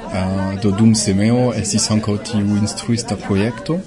Uh, 0.08 0.61
do 0.62 0.70
dum 0.78 0.94
semeo 0.94 1.52
estis 1.62 1.90
ankaŭ 1.94 2.16
tiu 2.30 2.56
instruista 2.61 3.16
projekto 3.26 3.78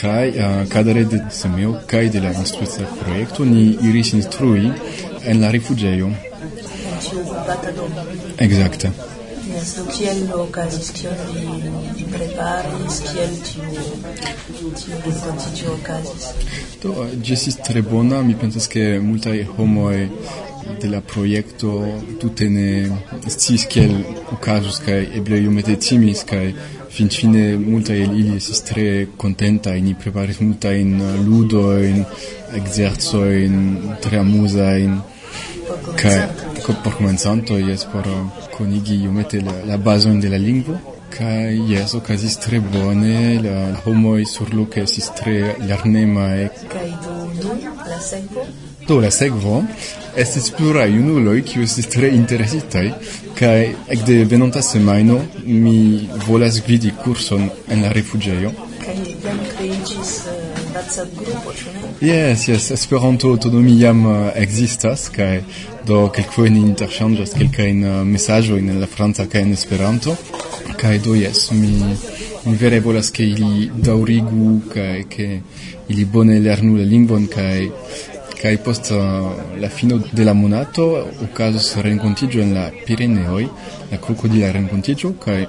kaj 0.00 0.28
uh, 0.28 0.52
kadre 0.68 1.04
de 1.14 1.22
semeo 1.32 1.78
kaj 1.90 2.04
de 2.16 2.20
la 2.26 2.34
instruista 2.42 2.86
projekto 3.00 3.48
ni 3.48 3.64
iris 3.88 4.12
instrui 4.12 4.70
en 5.24 5.40
la 5.40 5.50
rifuĝejo. 5.50 6.12
Exacte. 8.38 8.92
qui 9.92 10.04
est 10.04 10.28
local, 10.28 10.68
qui 10.68 11.06
est 11.06 11.10
le 11.10 12.06
prépare, 12.12 12.64
qui 12.88 13.18
est 13.18 13.30
le 14.60 15.30
constitue 15.30 15.68
au 15.68 15.76
cas. 15.76 16.00
Jessie 17.22 17.50
est 17.50 17.62
très 17.62 17.82
bonne, 17.82 18.12
je 18.28 18.34
pense 18.34 18.68
que 18.68 18.98
multi 18.98 19.46
homo 19.58 19.90
de 20.80 20.88
la 20.88 21.00
projekto 21.00 21.84
tute 22.20 22.48
ne 22.50 22.68
eh, 22.84 22.90
sciis 23.28 23.66
kiel 23.72 23.92
okazus 24.32 24.80
kaj 24.84 25.00
eble 25.18 25.40
iomete 25.42 25.76
timis 25.86 26.24
kaj 26.28 26.52
finfine 26.94 27.44
multaj 27.58 27.98
el 28.04 28.14
ili 28.20 28.36
estis 28.40 28.62
tre 28.68 28.86
kontentaj 29.24 29.76
ni 29.86 29.94
preparis 30.04 30.40
multajn 30.40 30.94
eh, 31.00 31.18
ludojn 31.28 32.04
ekzercojn 32.60 33.58
tre 34.04 34.22
amuzajn 34.24 34.98
kaj 36.00 36.18
por 36.72 36.96
comenzanto, 36.96 37.58
jes, 37.58 37.84
por 37.84 38.04
conigi 38.56 38.96
iomete 39.04 39.40
la, 39.42 39.52
la 39.66 39.76
bazon 39.76 40.20
de 40.20 40.28
la 40.30 40.38
lingvo, 40.38 40.78
kai 41.10 41.60
yes 41.68 41.94
okazis 41.94 42.38
tre 42.40 42.60
bone 42.60 43.40
la 43.44 43.56
homoj 43.84 44.24
surloke 44.26 44.82
estis 44.82 45.10
tre 45.18 45.54
lernemae 45.68 46.46
eh. 46.46 46.62
kaj 46.72 46.88
do 47.04 47.14
nun 47.42 47.60
la 47.90 48.00
sekvo? 48.00 48.46
Do 48.88 48.98
la 49.00 49.10
sekvo. 49.10 49.62
Estis 50.16 50.50
pluraj 50.56 50.90
junuloj 50.96 51.38
kiu 51.48 51.62
estis 51.68 51.88
tre 51.94 52.10
interesitaj. 52.16 52.86
Kaj 53.38 53.60
ekde 53.96 54.20
venonta 54.30 54.62
semajno 54.62 55.20
mi 55.44 56.08
volas 56.26 56.60
gvidi 56.66 56.92
kurson 57.04 57.50
en 57.68 57.82
la 57.82 57.92
rifuĝejo 57.92 58.52
kaj 58.84 58.96
jam 59.24 59.38
kreiĝis 59.52 60.12
uh... 60.28 60.43
WhatsApp-grupo, 60.84 61.52
ĉu 61.56 61.70
ne? 61.72 61.80
Yes, 62.04 62.48
yes, 62.48 62.70
Esperanto-autonomiam 62.70 64.06
uh, 64.06 64.16
eh, 64.16 64.42
ekzistas, 64.42 65.08
kaj 65.08 65.40
do 65.88 66.08
kelkfoje 66.12 66.50
ni 66.52 66.60
interŝanĝas 66.60 67.32
kelkajn 67.38 67.84
eh, 67.84 67.92
uh, 67.92 68.02
mesaĝojn 68.08 68.68
en 68.68 68.82
la 68.82 68.88
franca 68.96 69.24
kaj 69.32 69.46
en 69.46 69.54
Esperanto. 69.56 70.16
Kaj 70.80 70.98
do, 71.06 71.14
jes, 71.16 71.46
mi, 71.56 71.72
mi 72.44 72.56
vere 72.60 72.82
volas, 72.84 73.08
ke 73.16 73.24
ili 73.24 73.70
daŭrigu 73.88 74.50
kaj 74.74 74.98
ke 75.14 75.28
ili 75.88 76.04
bone 76.04 76.36
lernu 76.44 76.76
la 76.76 76.84
lingvon 76.92 77.28
kaj 77.32 77.68
kai 78.42 78.58
post 78.60 78.90
uh, 78.92 79.30
la 79.60 79.70
fino 79.72 79.96
de 80.12 80.24
la 80.28 80.34
monato 80.36 80.90
okazos 81.30 81.70
renkontiĝo 81.86 82.42
en 82.44 82.52
la 82.58 82.66
Pireneoj, 82.84 83.46
la 83.92 84.00
krokodila 84.04 84.52
renkontiĝo 84.52 85.14
kaj 85.24 85.40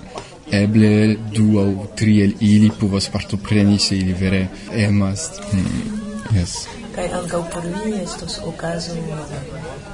eble 0.52 1.16
du 1.34 1.60
aŭ 1.60 1.70
tri 1.96 2.22
el 2.22 2.34
ili 2.40 2.72
povas 2.80 3.10
partopreni 3.10 3.80
se 3.80 3.98
ili 3.98 4.14
vere 4.14 4.48
emas. 4.76 5.30
Hmm. 5.52 6.02
Yes. 6.36 6.54
Kaj 6.96 7.08
ankaŭ 7.22 7.42
por 7.54 7.64
vi 7.66 7.98
estos 8.04 8.40
okazo 8.46 8.96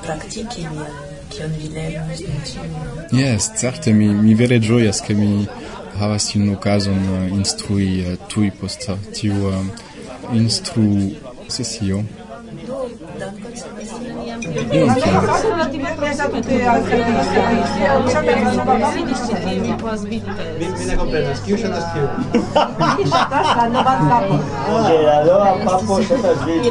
praktiki 0.03 0.67
vian 0.71 1.11
kion 1.29 1.51
vi 1.59 1.67
lernas 1.75 2.21
en 2.21 2.41
tiu. 2.45 2.63
Yes, 3.11 3.51
certe 3.61 3.93
mi 3.93 4.07
mi 4.13 4.33
vere 4.33 4.59
ĝojas 4.59 5.01
ke 5.07 5.15
mi 5.15 5.45
havas 5.99 6.31
tiun 6.31 6.49
okazon 6.55 6.99
uh, 7.13 7.37
instrui 7.37 7.89
uh, 8.01 8.17
tuj 8.33 8.51
post 8.61 8.89
tiu 9.19 9.47
uh, 9.47 9.65
instru 10.33 10.87
sesio. 11.47 12.03
Ma 14.51 14.93
non 14.93 15.23
fate 15.23 15.47
un 15.47 15.59
attimo 15.59 15.93
presa 15.95 16.27
tutte 16.27 16.63
altre 16.65 16.99
caratteristiche, 16.99 17.87
non 17.87 18.09
sapete 18.09 18.33
che 18.33 18.49
sono 18.49 18.63
bambini 18.63 19.15
sono 19.15 19.75
può 19.75 19.95
svitare. 19.95 20.55
Viene 20.57 20.95
compresa, 20.95 21.35
schiuscia 21.35 21.67
da 21.69 21.79
schiuma. 21.79 22.25
Io 22.97 23.05
stanno 23.05 23.83
bastando. 23.83 24.33
Ok, 24.33 25.05
allora 25.07 25.51
pappo 25.63 26.01
si 26.01 26.13
è 26.13 26.19
trasvito. 26.19 26.69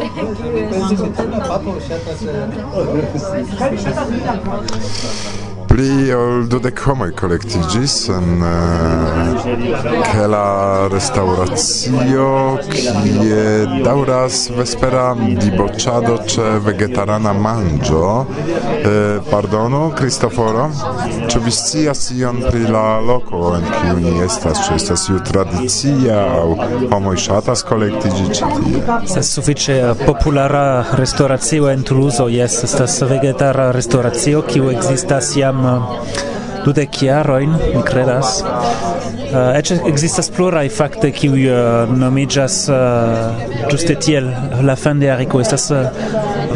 Pensi 0.69 0.95
che 0.95 1.11
tu 1.13 1.29
pappo 1.39 1.81
si 1.81 1.93
è 1.93 2.03
trasvito. 2.03 3.57
Calcio 3.57 3.91
da 3.91 4.05
svitare. 4.05 5.40
pli 5.71 6.11
ol 6.15 6.47
dudek 6.51 6.81
homoj 6.83 7.13
kolektiĝis 7.19 7.95
en 8.11 8.43
uh, 8.43 9.43
ke 10.11 10.25
la 10.31 10.89
restauracio, 10.91 12.27
kie 12.73 13.45
daŭras 13.85 14.41
vespera 14.57 15.05
diboĉado 15.15 16.17
ĉe 16.33 16.49
vegetarana 16.67 17.33
manĝo. 17.47 18.09
Eh, 18.81 18.89
uh, 18.91 19.29
pardono, 19.31 19.83
Kristoforo, 19.95 20.67
ĉu 21.31 21.43
vi 21.45 21.53
scias 21.55 22.03
ion 22.17 22.41
pri 22.49 22.65
la 22.73 22.99
loko, 23.05 23.53
en 23.59 23.67
kiu 23.71 23.97
ni 24.03 24.17
estas? 24.25 24.65
Ĉu 24.67 24.79
estas 24.81 25.07
iu 25.13 25.21
tradicia 25.31 26.19
aŭ 26.41 26.49
homoj 26.95 27.17
ŝatas 27.27 27.63
kolektiĝi 27.69 28.27
ĉi 28.41 28.51
tie? 28.57 28.83
Estas 28.99 29.33
sufiĉe 29.37 29.79
populara 30.03 30.65
restoracio 30.99 31.71
en 31.71 31.87
Tuluzo, 31.87 32.27
jes, 32.33 32.59
estas 32.67 32.99
vegetara 33.15 33.71
restoracio 33.77 34.43
kiu 34.51 34.73
ekzistas 34.75 35.35
jam 35.39 35.60
Uh, 35.61 35.83
dudek 36.65 37.03
jarojn, 37.03 37.53
mi 37.75 37.83
kredas. 37.85 38.41
Uh, 38.41 39.53
eĉ 39.59 39.73
ekzistas 39.89 40.31
pluraj 40.35 40.67
fakte 40.73 41.11
kiuj 41.15 41.43
uh, 41.53 41.93
nomiĝas 42.01 42.57
uh, 42.73 43.43
ĝuste 43.71 43.97
tiel 44.01 44.31
la 44.67 44.77
fin 44.81 45.03
de 45.03 45.11
Ariko 45.13 45.41
estas 45.45 45.69
uh, 45.75 45.87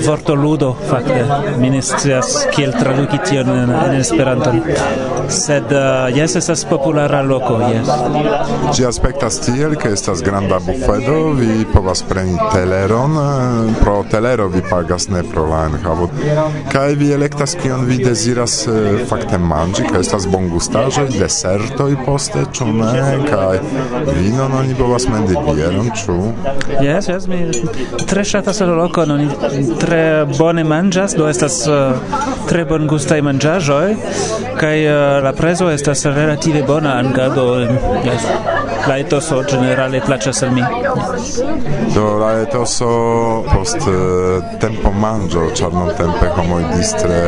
vortoludo 0.06 0.74
fakte. 0.88 1.24
Mi 1.58 1.70
ne 1.70 1.82
scias 1.82 2.46
kiel 2.54 2.72
traduki 2.72 3.18
tion 3.24 3.50
en, 3.50 3.70
en 3.70 4.00
Esperanton. 4.00 4.60
Sed 5.28 5.72
uh, 5.72 6.16
jes 6.16 6.36
estas 6.36 6.64
populara 6.68 7.22
loko 7.22 7.58
jes. 7.72 7.88
Ĝi 8.76 8.86
aspektas 8.88 9.38
tiel 9.44 9.76
ke 9.80 9.92
estas 9.96 10.22
granda 10.24 10.58
bufedo 10.64 11.32
vi 11.38 11.64
povas 11.72 12.02
preni 12.08 12.36
teleron 12.52 13.16
eh, 13.20 13.74
pro 13.80 13.96
telero 14.10 14.48
vi 14.52 14.62
pagas 14.70 15.08
ne 15.08 15.22
pro 15.22 15.46
la 15.48 15.64
enhavo. 15.70 16.08
Kaj 16.72 16.94
vi 17.00 17.12
elektas 17.14 17.56
kion 17.62 17.86
vi 17.88 17.98
deziras 18.04 18.56
eh, 18.68 19.04
fakte 19.08 19.38
manĝi 19.38 19.86
kaj 19.88 20.00
estas 20.00 20.26
bongustaĵoj 20.32 21.08
desertoj 21.18 21.96
poste 22.06 22.44
ĉu 22.52 22.68
ne? 22.72 23.04
Kaj 23.30 23.60
vinon 24.18 24.52
oni 24.60 24.76
povas 24.78 25.08
mendi 25.08 25.36
bieron 25.46 25.90
ĉu? 26.02 26.18
Jes 26.84 27.08
jes 27.08 27.28
mi 27.30 27.40
tre 28.08 28.24
ŝatas 28.24 28.60
la 28.60 28.74
lokon 28.82 29.16
oni 29.16 29.28
tre 29.84 30.24
bone 30.38 30.64
manĝas, 30.64 31.14
do 31.18 31.28
estas 31.28 31.60
uh, 31.68 31.92
tre 32.48 32.64
bongustaj 32.68 33.20
manĝaĵoj 33.28 33.86
kaj 34.58 34.76
uh, 34.86 35.22
la 35.24 35.32
prezo 35.36 35.68
estas 35.70 36.04
relative 36.04 36.62
bona 36.66 36.96
ankaŭ 37.02 37.28
do 37.34 37.46
yes. 38.06 38.26
la 38.88 38.96
etoso 39.00 39.40
ĝenerale 39.50 40.00
plaĉas 40.04 40.42
al 40.46 40.52
mi. 40.56 40.64
Do 41.94 42.04
la 42.20 42.30
etoso 42.42 42.88
post 43.50 43.86
uh, 43.90 44.44
tempo 44.62 44.92
manĝo, 45.04 45.46
ĉar 45.58 45.74
nuntempe 45.76 46.30
homoj 46.36 46.62
distre 46.74 47.20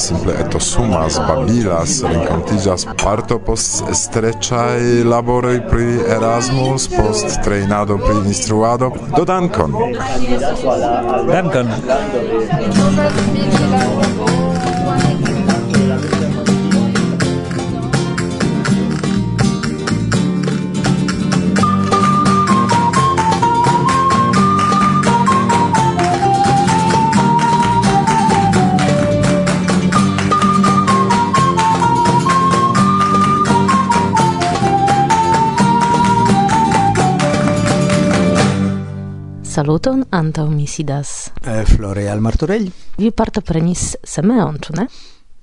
simple 0.00 0.36
etosumas, 0.44 1.18
babilas, 1.28 1.98
renkontiĝas 2.08 2.86
parto 3.04 3.38
post 3.46 3.84
streĉaj 4.04 5.04
laboroj 5.08 5.58
pri 5.70 5.88
Erasmus, 6.16 6.88
post 6.96 7.40
trejnado 7.44 7.98
pri 8.04 8.18
instruado. 8.32 8.92
Do 9.16 9.26
dankon! 9.28 9.76
Dankon! 11.32 11.74
hablando 11.82 12.20
de 12.20 12.28
saluton, 39.62 40.02
antau 40.10 40.50
mi 40.50 40.66
sidas. 40.66 41.30
Eh, 41.46 41.64
Floreal 41.64 42.20
Martorell. 42.20 42.66
Vi 42.98 43.10
partoprenis 43.14 43.96
semeon, 44.02 44.58
ĉu 44.58 44.74
ne? 44.74 44.86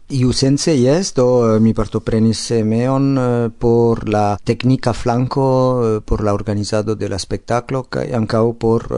Iu 0.10 0.34
sense 0.34 0.74
yes, 0.74 1.14
do 1.16 1.28
eh, 1.46 1.60
mi 1.62 1.72
partoprenis 1.78 2.42
semeon 2.50 3.06
eh, 3.16 3.26
por 3.56 4.02
la 4.10 4.40
tecnica 4.44 4.92
flanco, 4.92 5.46
eh, 5.86 6.02
por 6.02 6.24
la 6.26 6.34
organizado 6.34 6.96
de 6.96 7.08
la 7.08 7.20
spectaclo, 7.20 7.84
cae 7.88 8.12
ancao 8.18 8.56
por 8.60 8.90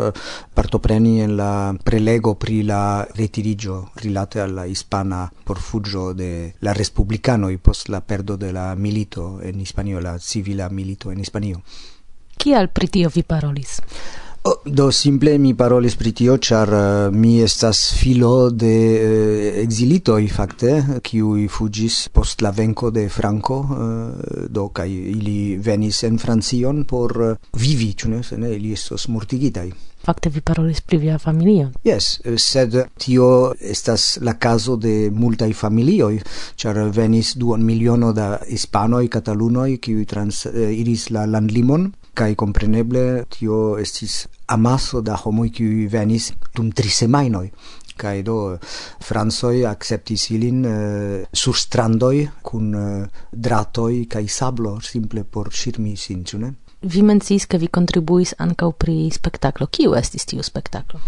partopreni 0.56 1.20
en 1.22 1.36
la 1.38 1.76
prelego 1.84 2.34
pri 2.40 2.64
la 2.64 3.06
retirigio 3.14 3.92
rilate 4.02 4.42
alla 4.42 4.66
hispana 4.66 5.30
por 5.44 5.60
fuggio 5.60 6.14
de 6.14 6.56
la 6.62 6.74
republicanoi 6.74 7.58
post 7.58 7.90
la 7.90 8.02
perdo 8.02 8.38
de 8.38 8.54
la 8.54 8.74
milito 8.76 9.40
en 9.44 9.60
Hispanio, 9.60 10.00
la 10.00 10.18
civila 10.18 10.70
milito 10.70 11.12
en 11.12 11.20
Hispanio. 11.20 11.62
Kial 12.38 12.72
pri 12.72 12.88
tio 12.88 13.12
vi 13.14 13.22
parolis? 13.22 13.82
Oh, 14.44 14.58
do 14.66 14.90
simple 14.90 15.38
mi 15.38 15.54
parolis 15.54 15.94
pri 15.94 16.12
tio, 16.18 16.40
ĉar 16.42 16.70
uh, 16.74 16.78
eh, 16.82 17.12
mi 17.14 17.36
estas 17.46 17.82
filo 17.94 18.50
de 18.50 18.72
eh, 19.62 19.68
uh, 19.68 20.18
i 20.18 20.28
fakte, 20.28 20.72
kiuj 21.04 21.46
fugis 21.48 22.10
post 22.10 22.42
la 22.42 22.50
venko 22.50 22.90
de 22.90 23.08
Franco, 23.08 23.60
uh, 23.60 24.48
do 24.50 24.70
kaj 24.74 24.90
ili 24.90 25.58
venis 25.62 26.02
en 26.04 26.18
Francion 26.18 26.86
por 26.86 27.38
vivi, 27.54 27.94
ĉu 27.94 28.10
ne? 28.10 28.24
Se 28.24 28.38
ne 28.38 28.56
ili 28.56 28.74
estos 28.74 29.08
mortigitaj. 29.10 29.70
Fakte 30.02 30.30
vi 30.34 30.42
parolis 30.42 30.82
pri 30.82 30.98
via 30.98 31.20
familio. 31.20 31.70
Yes, 31.86 32.18
sed 32.42 32.74
tio 32.98 33.54
estas 33.60 34.18
la 34.26 34.40
caso 34.42 34.76
de 34.76 35.12
multaj 35.14 35.54
familioj, 35.54 36.16
ĉar 36.58 36.88
venis 36.90 37.36
duon 37.38 37.62
miliono 37.62 38.10
da 38.12 38.40
hispanoj, 38.50 39.06
katalunoj, 39.08 39.78
kiuj 39.78 40.06
trans 40.10 40.48
eh, 40.48 40.72
iris 40.82 41.12
la 41.14 41.30
landlimon 41.30 41.92
kai 42.14 42.36
compreneble 42.36 43.26
tio 43.30 43.78
estis 43.80 44.28
amaso 44.52 45.02
da 45.02 45.16
homoj 45.16 45.50
kiuj 45.56 45.88
venis 45.92 46.32
dum 46.56 46.72
tri 46.76 46.90
semainoi 46.90 47.52
kai 48.02 48.22
do 48.26 48.58
fransoi 49.08 49.64
acceptis 49.70 50.30
ilin 50.36 50.60
uh, 50.66 51.24
sur 51.32 51.56
strandoi 51.56 52.28
kun 52.42 52.74
eh, 52.74 53.02
uh, 53.04 53.08
dratoi 53.32 54.08
kai 54.08 54.28
sablo 54.28 54.80
simple 54.82 55.24
por 55.24 55.52
shirmi 55.52 55.96
sin 55.96 56.26
vi 56.82 57.02
mencis 57.06 57.46
ke 57.46 57.60
vi 57.62 57.68
kontribuis 57.68 58.34
ankaŭ 58.42 58.72
pri 58.74 58.96
spektaklo. 59.14 59.68
Kiu 59.70 59.94
estis 59.98 60.26
tiu 60.26 60.44
spektaklo? 60.44 61.00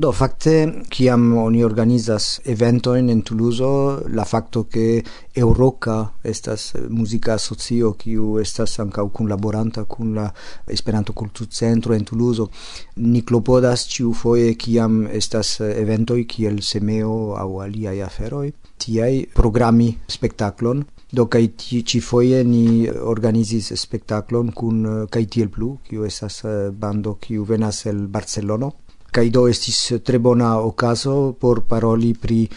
Do 0.00 0.10
fakte 0.16 0.54
kiam 0.90 1.36
oni 1.38 1.62
organizas 1.64 2.40
eventojn 2.44 3.10
en 3.12 3.22
Tuluzo, 3.22 3.70
la 4.08 4.24
fakto 4.24 4.64
ke 4.64 5.02
Euroka 5.36 5.96
estas 6.24 6.72
muzika 6.88 7.34
asocio 7.34 7.92
kiu 8.00 8.38
estas 8.40 8.78
ankaŭ 8.82 9.06
kunlaboranta 9.14 9.84
kun 9.84 10.14
la 10.18 10.26
Esperanto 10.66 11.12
Kulturcentro 11.12 11.94
en 11.94 12.04
Tuluzo, 12.04 12.48
ni 12.96 13.22
klopodas 13.22 13.86
ĉiufoje 13.92 14.54
kiam 14.54 15.04
estas 15.06 15.60
eventoj 15.60 16.24
kiel 16.26 16.62
semeo 16.62 17.36
aŭ 17.38 17.50
aliaj 17.66 18.00
aferoj 18.08 18.48
tiai 18.80 19.26
programi 19.34 19.92
spektaklon 20.08 20.82
Do 21.12 21.26
ti 21.26 21.84
ci 21.84 22.00
foie 22.00 22.44
ni 22.44 22.88
organizis 22.88 23.72
spektaklon 23.74 24.52
kun 24.52 24.84
eh, 24.86 25.06
kai 25.10 25.26
tiel 25.26 25.48
plu, 25.48 25.78
kiu 25.82 26.04
estas 26.04 26.44
eh, 26.44 26.70
bando 26.70 27.16
kiu 27.20 27.44
venas 27.44 27.86
el 27.86 28.06
Barcelono. 28.06 28.72
kai 29.10 29.30
do 29.30 29.48
estis 29.50 29.90
eh, 29.90 29.98
tre 30.02 30.18
bona 30.18 30.58
okazo 30.62 31.34
por 31.38 31.64
paroli 31.66 32.14
pri 32.14 32.48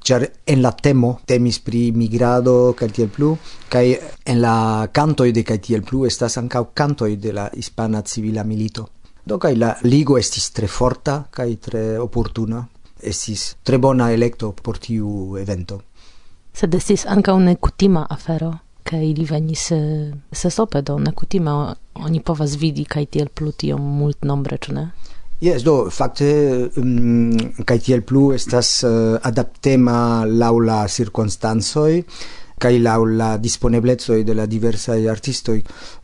char 0.00 0.24
en 0.44 0.62
la 0.62 0.72
temo 0.72 1.20
temis 1.26 1.58
pri 1.60 1.92
migrado 1.92 2.72
kai 2.78 2.88
tiel 2.88 3.08
plu 3.08 3.36
kai 3.68 3.98
en 4.24 4.40
la 4.40 4.88
canto 4.92 5.24
de 5.24 5.42
kai 5.42 5.58
tiel 5.58 5.82
plu 5.82 6.06
estas 6.06 6.38
ankaŭ 6.38 6.64
canto 6.74 7.04
de 7.04 7.32
la 7.32 7.50
hispana 7.52 8.02
civila 8.02 8.44
milito 8.44 8.88
do 9.24 9.38
kai 9.38 9.56
la 9.56 9.76
ligo 9.82 10.16
estis 10.18 10.50
tre 10.52 10.66
forta 10.66 11.26
kai 11.30 11.58
tre 11.60 11.98
oportuna 11.98 12.64
estis 13.00 13.56
tre 13.62 13.78
bona 13.78 14.10
electo 14.12 14.54
por 14.62 14.78
tiu 14.78 15.36
evento 15.36 15.82
sed 16.58 16.74
estis 16.74 17.04
ankaŭ 17.06 17.36
nekutima 17.38 18.06
afero 18.10 18.54
kaj 18.88 19.04
ili 19.04 19.26
venis 19.28 19.68
eh, 19.76 20.10
sesope 20.32 20.82
do 20.82 20.98
nekutime 20.98 21.52
oni 21.94 22.20
povas 22.20 22.56
vidi 22.58 22.84
kaj 22.84 23.04
tiel 23.14 23.28
plu 23.28 23.52
tiom 23.52 23.84
multnombre 24.00 24.58
ĉu 24.64 24.74
ne? 24.74 24.88
Yes, 25.38 25.62
do, 25.62 25.86
fakte, 25.94 26.26
mm, 26.74 26.82
um, 26.82 27.64
kai 27.68 27.78
tiel 27.78 28.02
plu 28.02 28.32
estas 28.34 28.72
uh, 28.82 29.20
adaptema 29.22 30.24
laula 30.26 30.80
circunstansoi, 30.90 32.00
kai 32.58 32.78
la 32.82 32.96
la 32.98 33.36
disponeblecoj 33.38 34.24
de 34.24 34.34
la 34.34 34.46
diversa 34.46 34.92
artisto 35.10 35.54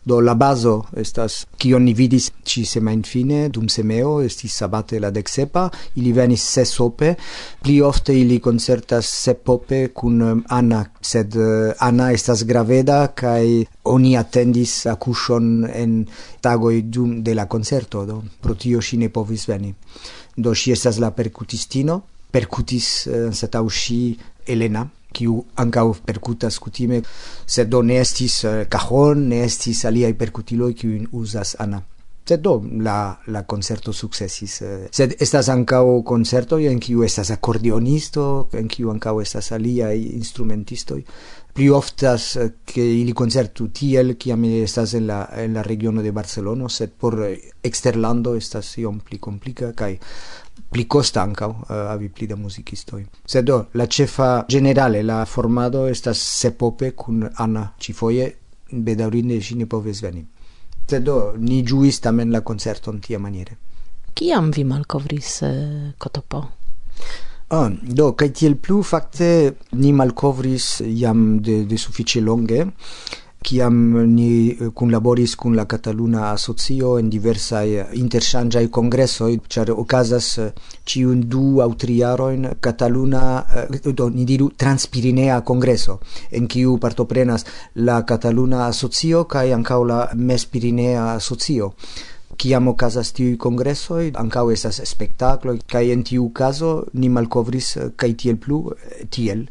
do 0.05 0.21
la 0.21 0.35
bazo 0.35 0.85
estas 0.97 1.47
ki 1.59 1.75
oni 1.75 1.95
vidis 1.95 2.31
ĉi 2.45 2.65
semajnfine 2.69 3.49
dum 3.49 3.69
semeo 3.69 4.21
estis 4.23 4.55
sabate 4.61 5.01
la 5.01 5.11
dexepa. 5.11 5.69
Ili 5.97 6.13
venis 6.13 6.43
sesope 6.43 7.15
pli 7.63 7.81
ofte 7.81 8.15
ili 8.21 8.41
concertas 8.41 9.07
se 9.07 9.35
pope 9.35 9.89
kun 9.89 10.23
um, 10.23 10.45
Anna. 10.49 10.85
Sed 11.01 11.35
uh, 11.35 11.73
Anna 11.79 12.13
estas 12.13 12.45
graveda 12.45 13.07
kai 13.15 13.65
oni 13.85 14.17
attendis 14.17 14.87
acushon 14.87 15.65
en 15.73 16.05
tago 16.41 16.71
dum 16.83 17.23
de 17.23 17.35
la 17.35 17.47
concerto. 17.47 18.05
Do 18.07 18.23
pro 18.41 18.55
tio 18.55 18.81
si 18.81 18.97
ne 18.97 19.09
povis 19.09 19.49
veni. 19.49 19.75
Do 20.37 20.55
si 20.55 20.73
estas 20.73 20.99
la 20.99 21.11
percutistino. 21.11 22.03
Percutis 22.31 23.07
uh, 23.07 23.33
satau 23.33 23.71
si 23.71 24.19
Elena 24.47 24.85
kiu 25.15 25.39
ankaŭ 25.63 25.87
perkutas 26.05 26.59
kutime, 26.59 27.01
sed 27.47 27.71
do 27.73 27.83
ne 27.83 28.01
estis 28.03 28.43
eh, 28.45 28.65
cajon, 28.71 29.29
ne 29.31 29.45
estis 29.47 29.85
aliaj 29.89 30.15
perkutiloj 30.21 30.73
kiujn 30.81 31.11
uzas 31.13 31.57
Ana. 31.59 31.83
Sed 32.25 32.41
do 32.41 32.55
la, 32.81 33.21
la 33.29 33.43
concerto 33.45 33.93
successis. 33.93 34.61
Eh. 34.63 34.89
Sed 34.91 35.17
estas 35.21 35.51
ancao 35.53 36.03
concerto 36.03 36.59
en 36.59 36.81
kiu 36.81 37.05
estas 37.05 37.31
accordeonisto, 37.31 38.49
en 38.57 38.69
kiu 38.69 38.91
ancao 38.91 39.21
estas 39.21 39.53
aliaj 39.53 39.99
instrumentistoj 39.99 41.03
Pli 41.55 41.69
oftas 41.69 42.35
eh, 42.35 42.55
che 42.65 42.81
ili 42.81 43.13
concertu 43.13 43.71
tiel, 43.71 44.17
kiam 44.17 44.43
estas 44.45 44.95
en 44.95 45.07
la, 45.07 45.31
en 45.37 45.53
la 45.53 45.63
regiono 45.63 46.03
de 46.03 46.11
Barcelono, 46.11 46.67
sed 46.69 46.91
por 46.99 47.15
exterlando 47.63 48.35
estas 48.35 48.73
iom 48.83 48.99
pli 48.99 49.21
complica, 49.23 49.71
kai 49.73 49.95
pli 50.75 50.89
costa 50.89 51.23
anca 51.23 51.47
uh, 51.47 51.55
eh, 51.69 51.75
avi 51.75 52.09
pli 52.09 52.27
da 52.27 52.35
musicistoi. 52.35 53.07
Sed 53.25 53.45
do, 53.45 53.69
la 53.73 53.87
cefa 53.87 54.45
generale, 54.49 55.03
la 55.03 55.25
formado 55.25 55.87
estas 55.87 56.19
sepope 56.19 56.95
cun 56.95 57.31
Anna 57.35 57.73
Cifoie, 57.79 58.27
bedaurinde 58.71 59.41
si 59.41 59.55
ne 59.55 59.69
poves 59.71 60.01
veni. 60.03 60.27
Sed 60.85 61.07
do, 61.07 61.35
ni 61.39 61.63
giuis 61.63 62.01
tamen 62.03 62.35
la 62.35 62.43
concerton 62.43 62.99
tia 62.99 63.21
maniere. 63.23 63.57
Ciam 64.15 64.51
vi 64.51 64.65
malcovris 64.65 65.31
eh, 65.47 65.95
Cotopo? 65.97 66.43
Ah, 67.55 67.71
do, 67.71 68.11
kaj 68.19 68.33
tiel 68.35 68.59
plu, 68.59 68.81
fakte, 68.83 69.29
ni 69.79 69.93
malcovris 69.95 70.81
jam 70.91 71.39
de, 71.39 71.61
de 71.71 71.79
suffice 71.79 72.19
longe, 72.19 72.65
kiam 73.45 73.77
ni 74.15 74.29
eh, 74.51 74.71
kunlaboris 74.75 75.35
kun 75.37 75.57
la 75.57 75.65
Kataluna 75.69 76.31
Asocio 76.31 76.95
en 76.99 77.11
diversaj 77.13 77.67
eh, 77.69 77.91
interŝanĝaj 78.01 78.65
kongresoj, 78.77 79.31
ĉar 79.53 79.73
okazas 79.75 80.31
eh, 80.39 80.49
ĉiun 80.89 81.27
du 81.35 81.45
aŭ 81.65 81.69
tri 81.81 81.99
jarojn 82.01 82.49
Kataluna, 82.65 83.23
do 83.85 84.09
ni 84.15 84.25
diru 84.29 84.51
Transpirinea 84.57 85.41
Kongreso, 85.41 85.99
en 86.33 86.49
kiu 86.49 86.79
partoprenas 86.81 87.47
la 87.89 88.01
Kataluna 88.09 88.67
Asocio 88.71 89.25
kaj 89.29 89.47
ankaŭ 89.59 89.81
la 89.93 90.01
Mespirinea 90.15 91.07
Asocio. 91.15 91.73
Kiam 92.39 92.69
okazas 92.69 93.13
tiuj 93.15 93.37
kongresoj, 93.41 94.13
ankaŭ 94.21 94.45
estas 94.55 94.81
spektaklo 94.89 95.55
kaj 95.71 95.83
en 95.93 96.03
tiu 96.07 96.29
kazo 96.35 96.73
ni 96.99 97.11
malkovris 97.13 97.69
eh, 97.77 97.91
kaj 97.97 98.11
tiel 98.23 98.39
plu 98.43 98.59
eh, 98.73 99.05
tiel 99.11 99.45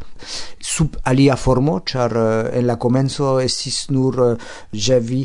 sub 0.74 0.98
alia 1.12 1.36
formo, 1.40 1.78
ĉar 1.92 2.18
eh, 2.20 2.60
en 2.60 2.68
la 2.68 2.76
komenco 2.82 3.38
estis 3.44 3.88
nur 3.94 4.20
Javi 4.74 5.24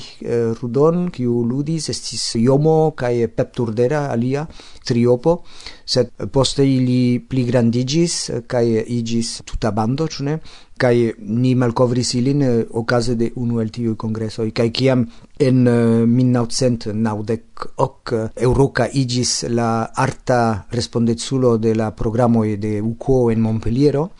Rudon, 0.60 1.08
kiu 1.14 1.42
ludis, 1.48 1.88
estis 1.94 2.24
Jomo 2.38 2.92
kaj 2.98 3.14
Pep 3.34 3.54
Turdera 3.56 4.06
alia 4.12 4.46
triopo, 4.88 5.38
sed 5.84 6.14
poste 6.32 6.64
ili 6.66 7.18
pli 7.20 7.44
grandigis 7.48 8.18
kaj 8.46 8.64
igis 8.98 9.38
tuta 9.48 9.72
bando, 9.74 10.08
ĉu 10.08 10.28
ne? 10.28 10.38
kai 10.78 11.12
ni 11.18 11.54
malkovris 11.54 12.14
ilin 12.14 12.42
eh, 12.42 12.66
okaze 12.70 13.16
de 13.16 13.32
unu 13.36 13.60
el 13.60 13.70
tiuj 13.74 13.96
kongresoj 13.96 14.50
kaj 14.54 14.70
kiam 14.70 15.06
en 15.38 15.66
eh, 15.66 16.06
1990 16.06 17.48
ok 17.76 18.12
eh, 18.12 18.28
euroca 18.36 18.88
igis 18.92 19.44
la 19.48 19.90
arta 19.94 20.66
respondezulo 20.70 21.58
de 21.58 21.74
la 21.74 21.90
programo 21.94 22.44
de 22.44 22.80
uco 22.82 23.30
en 23.30 23.40
Montpelliero. 23.40 24.10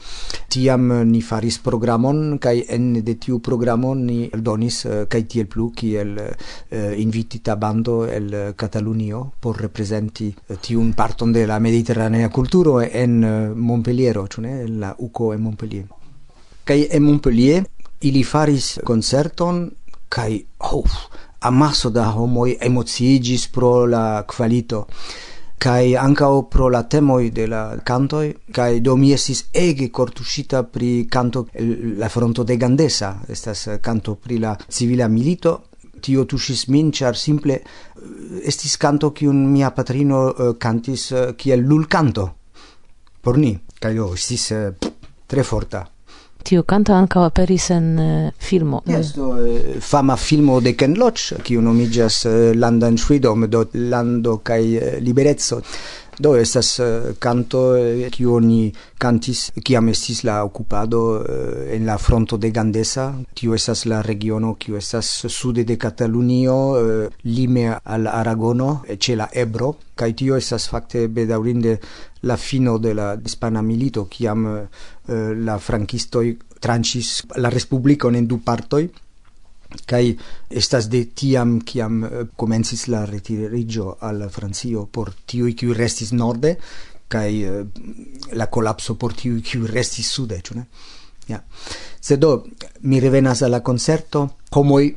Tiam 0.48 0.90
eh, 0.92 1.04
ni 1.04 1.20
faris 1.22 1.58
programon 1.58 2.38
kai 2.38 2.64
en 2.68 2.92
de 3.04 3.14
tiu 3.14 3.38
programo 3.40 3.94
ni 3.94 4.30
donis 4.32 4.84
eh, 4.84 5.04
kaj 5.08 5.22
tiel 5.26 5.46
plu 5.46 5.70
kiel 5.74 6.16
eh, 6.18 6.94
invitita 6.98 7.56
bando 7.56 8.06
el 8.06 8.54
Catalunio 8.56 9.32
por 9.40 9.60
reprezenti 9.60 10.34
tiun 10.60 10.92
parton 10.94 11.32
de 11.32 11.46
la 11.46 11.58
mediterranea 11.58 12.28
kulturo 12.28 12.80
en 12.80 13.20
Montpelliero 13.54 14.26
ĉu 14.26 14.40
ne? 14.40 14.66
La 14.68 14.94
uco 14.98 15.32
en 15.34 15.42
Montpelliero 15.42 15.97
kai 16.68 16.84
en 16.92 17.02
Montpellier 17.02 17.64
ili 18.04 18.22
faris 18.24 18.76
concerton 18.84 19.64
kai 20.08 20.44
oh, 20.58 20.98
amaso 21.40 21.88
da 21.90 22.10
homoi 22.12 22.58
emociigis 22.60 23.48
pro 23.48 23.86
la 23.86 24.24
qualito 24.28 24.86
kai 25.58 25.96
ancao 25.96 26.42
pro 26.42 26.68
la 26.68 26.82
temoi 26.84 27.30
de 27.30 27.46
la 27.46 27.76
cantoi 27.82 28.34
kai 28.52 28.80
do 28.80 28.96
mi 28.96 29.12
esis 29.12 29.46
ege 29.52 29.90
cortusita 29.90 30.62
pri 30.62 31.06
canto 31.08 31.48
la 31.96 32.08
fronto 32.08 32.44
de 32.44 32.56
Gandesa 32.56 33.24
estas 33.28 33.68
canto 33.80 34.14
pri 34.14 34.38
la 34.38 34.56
civila 34.68 35.08
milito. 35.08 35.62
Tio 36.00 36.22
tuŝis 36.30 36.68
min 36.70 36.92
ĉar 36.94 37.16
simple 37.18 37.54
eh, 37.58 37.64
estis 38.46 38.76
canto 38.78 39.10
kiun 39.10 39.40
mia 39.50 39.72
patrino 39.74 40.28
eh, 40.28 40.42
uh, 40.44 40.56
cantis 40.56 41.10
uh, 41.10 41.18
eh, 41.18 41.34
kiel 41.34 41.66
lulkanto 41.66 42.28
por 43.20 43.38
ni. 43.38 43.58
Kaj 43.80 43.94
do 43.96 44.12
estis 44.14 44.50
uh, 44.54 44.92
tre 45.26 45.42
forta 45.42 45.82
tio 46.42 46.62
canto 46.62 46.92
anca 46.92 47.24
aperis 47.24 47.70
en 47.70 47.86
uh, 47.98 48.30
filmo. 48.38 48.82
Yes, 48.86 49.14
do 49.14 49.30
uh, 49.30 49.80
fama 49.80 50.16
filmo 50.16 50.60
de 50.60 50.74
Ken 50.74 50.94
Loach, 50.96 51.34
kiu 51.42 51.62
nomigas 51.62 52.24
uh, 52.24 52.32
eh, 52.32 52.54
Land 52.56 52.82
and 52.82 52.98
Freedom, 52.98 53.46
do 53.46 53.66
Lando 53.72 54.38
kaj 54.38 54.76
uh, 54.76 54.98
Liberezzo. 55.00 55.62
Do 56.18 56.32
estas 56.34 56.80
uh, 56.82 57.12
canto 57.22 57.60
kiu 58.10 58.32
oni 58.34 58.72
cantis 58.98 59.52
kiam 59.62 59.86
estis 59.92 60.24
la 60.26 60.40
occupado 60.42 61.02
uh, 61.20 61.68
en 61.70 61.86
la 61.86 61.94
fronto 61.98 62.36
de 62.36 62.50
Gandesa 62.50 63.12
tio 63.38 63.54
estas 63.54 63.84
la 63.86 64.00
regiono 64.02 64.56
kiu 64.58 64.76
estas 64.76 65.06
sude 65.30 65.62
de 65.64 65.76
Catalunio, 65.78 66.56
uh, 66.72 67.06
lime 67.22 67.78
al 67.84 68.06
Aragono 68.06 68.82
ce 68.98 69.14
la 69.14 69.28
Ebro 69.32 69.76
kaj 69.94 70.12
tio 70.18 70.36
estas 70.36 70.66
fakte 70.68 71.06
bedaurinde 71.06 71.78
la 72.22 72.36
fino 72.36 72.78
de 72.78 72.94
la 72.94 73.14
hispana 73.14 73.62
milito 73.62 74.08
kiam 74.10 74.46
uh, 74.46 74.66
Eh, 75.08 75.34
la 75.34 75.56
franquisto 75.58 76.20
tranchis 76.60 77.22
la 77.40 77.48
respublikon 77.48 78.16
en 78.18 78.26
du 78.28 78.42
partoj 78.44 78.82
kai 79.88 80.10
estas 80.50 80.90
de 80.92 81.00
tiam 81.16 81.54
kiam 81.64 82.02
eh, 82.04 82.26
komencis 82.36 82.82
la 82.92 83.06
retirigio 83.08 83.94
al 84.04 84.26
Francio 84.28 84.84
por 84.92 85.14
tiu 85.24 85.48
kiu 85.56 85.72
restis 85.72 86.12
norde 86.12 86.58
kai 87.08 87.40
eh, 87.40 87.64
la 88.36 88.50
kolapso 88.52 88.98
por 89.00 89.14
tiu 89.16 89.40
kiu 89.40 89.64
restis 89.66 90.12
sude 90.12 90.42
ĉu 90.44 90.58
ne? 90.58 90.66
Ja. 91.28 91.40
Se 92.00 92.16
do 92.16 92.44
mi 92.82 93.00
revenas 93.00 93.40
al 93.42 93.56
la 93.56 93.62
koncerto 93.64 94.28
homoj 94.52 94.92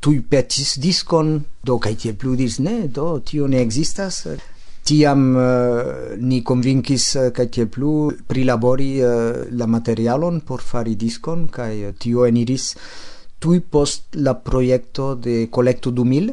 tuj 0.00 0.18
petis 0.30 0.80
diskon 0.82 1.36
do 1.62 1.78
kaj 1.78 1.94
tie 1.94 2.12
pludis 2.12 2.58
ne 2.58 2.88
do 2.88 3.20
tio 3.20 3.46
ne 3.46 3.62
ekzistas 3.62 4.24
tiam 4.88 5.24
uh, 5.36 6.16
ni 6.16 6.40
convinkis 6.42 7.04
uh, 7.16 7.26
eh, 7.28 7.32
tie 7.36 7.48
tiel 7.52 7.68
plu 7.68 7.92
prilabori 8.30 8.90
uh, 9.04 9.44
la 9.52 9.66
materialon 9.68 10.40
por 10.40 10.64
fari 10.64 10.96
diskon 10.96 11.46
kaj 11.52 11.92
tio 12.00 12.24
eniris 12.24 12.70
tuj 13.38 13.60
post 13.70 14.16
la 14.16 14.34
projekto 14.34 15.14
de 15.14 15.48
Collecto 15.52 15.92
2000 15.92 16.32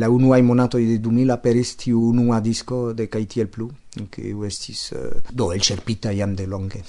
la 0.00 0.08
unua 0.08 0.38
monato 0.42 0.78
de 0.78 1.00
2000 1.02 1.34
aperis 1.34 1.74
tiu 1.76 2.06
unua 2.12 2.40
disco 2.40 2.94
de 2.94 3.08
kaj 3.10 3.26
tie 3.26 3.46
plu 3.46 3.68
kiu 4.10 4.46
estis 4.46 4.92
do 5.30 5.52
el 5.52 5.60
cerpita 5.60 6.12
iam 6.12 6.34
de 6.34 6.46
longe. 6.46 6.80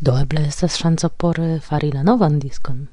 Do 0.00 0.16
eble 0.18 0.46
estas 0.46 0.78
ŝanco 0.78 1.10
por 1.10 1.38
fari 1.60 1.92
la 1.92 2.02
novan 2.02 2.38
diskon 2.38 2.86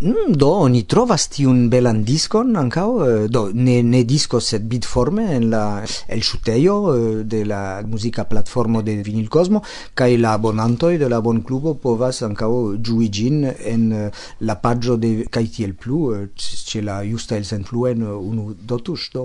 mm, 0.00 0.32
do 0.36 0.48
oni 0.64 0.82
trovas 0.86 1.26
tiun 1.32 1.68
belan 1.70 2.04
diskon 2.06 2.56
ankaŭ 2.56 2.88
eh, 3.04 3.26
do 3.28 3.48
ne 3.54 3.82
ne 3.82 4.02
disko 4.04 4.40
sed 4.40 4.68
bitforme 4.70 5.24
en 5.36 5.48
la 5.50 5.62
el 6.08 6.22
ŝutejo 6.22 6.76
eh, 6.92 7.24
de 7.24 7.44
la 7.44 7.82
muzika 7.86 8.24
platformo 8.24 8.82
de 8.82 8.96
vinil 9.02 9.28
kosmo 9.28 9.62
kaj 9.94 10.16
la 10.18 10.34
abonantoj 10.38 10.98
de 10.98 11.08
la 11.08 11.20
bonklubo 11.20 11.74
povas 11.82 12.22
ankaŭ 12.22 12.50
ĝui 12.78 13.08
ĝin 13.08 13.44
en 13.44 13.92
eh, 13.92 14.10
la 14.40 14.58
paĝo 14.62 14.96
de 14.96 15.12
kaj 15.30 15.46
tiel 15.56 15.74
plu 15.74 16.02
ĉe 16.36 16.82
la 16.82 17.02
justa 17.02 17.36
elsenfluen 17.36 18.02
unu 18.02 18.54
dotuŝ 18.54 19.10
do 19.14 19.24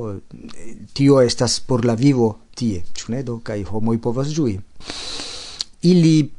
tio 0.93 1.21
estas 1.21 1.59
por 1.59 1.85
la 1.85 1.95
vivo 1.95 2.37
tie 2.55 2.83
ĉu 2.93 3.11
ne 3.11 3.23
do? 3.23 3.39
Kaj 3.43 3.63
homoj 3.69 3.97
povas 4.01 4.29
ĝui 4.33 4.59
ili 5.83 6.29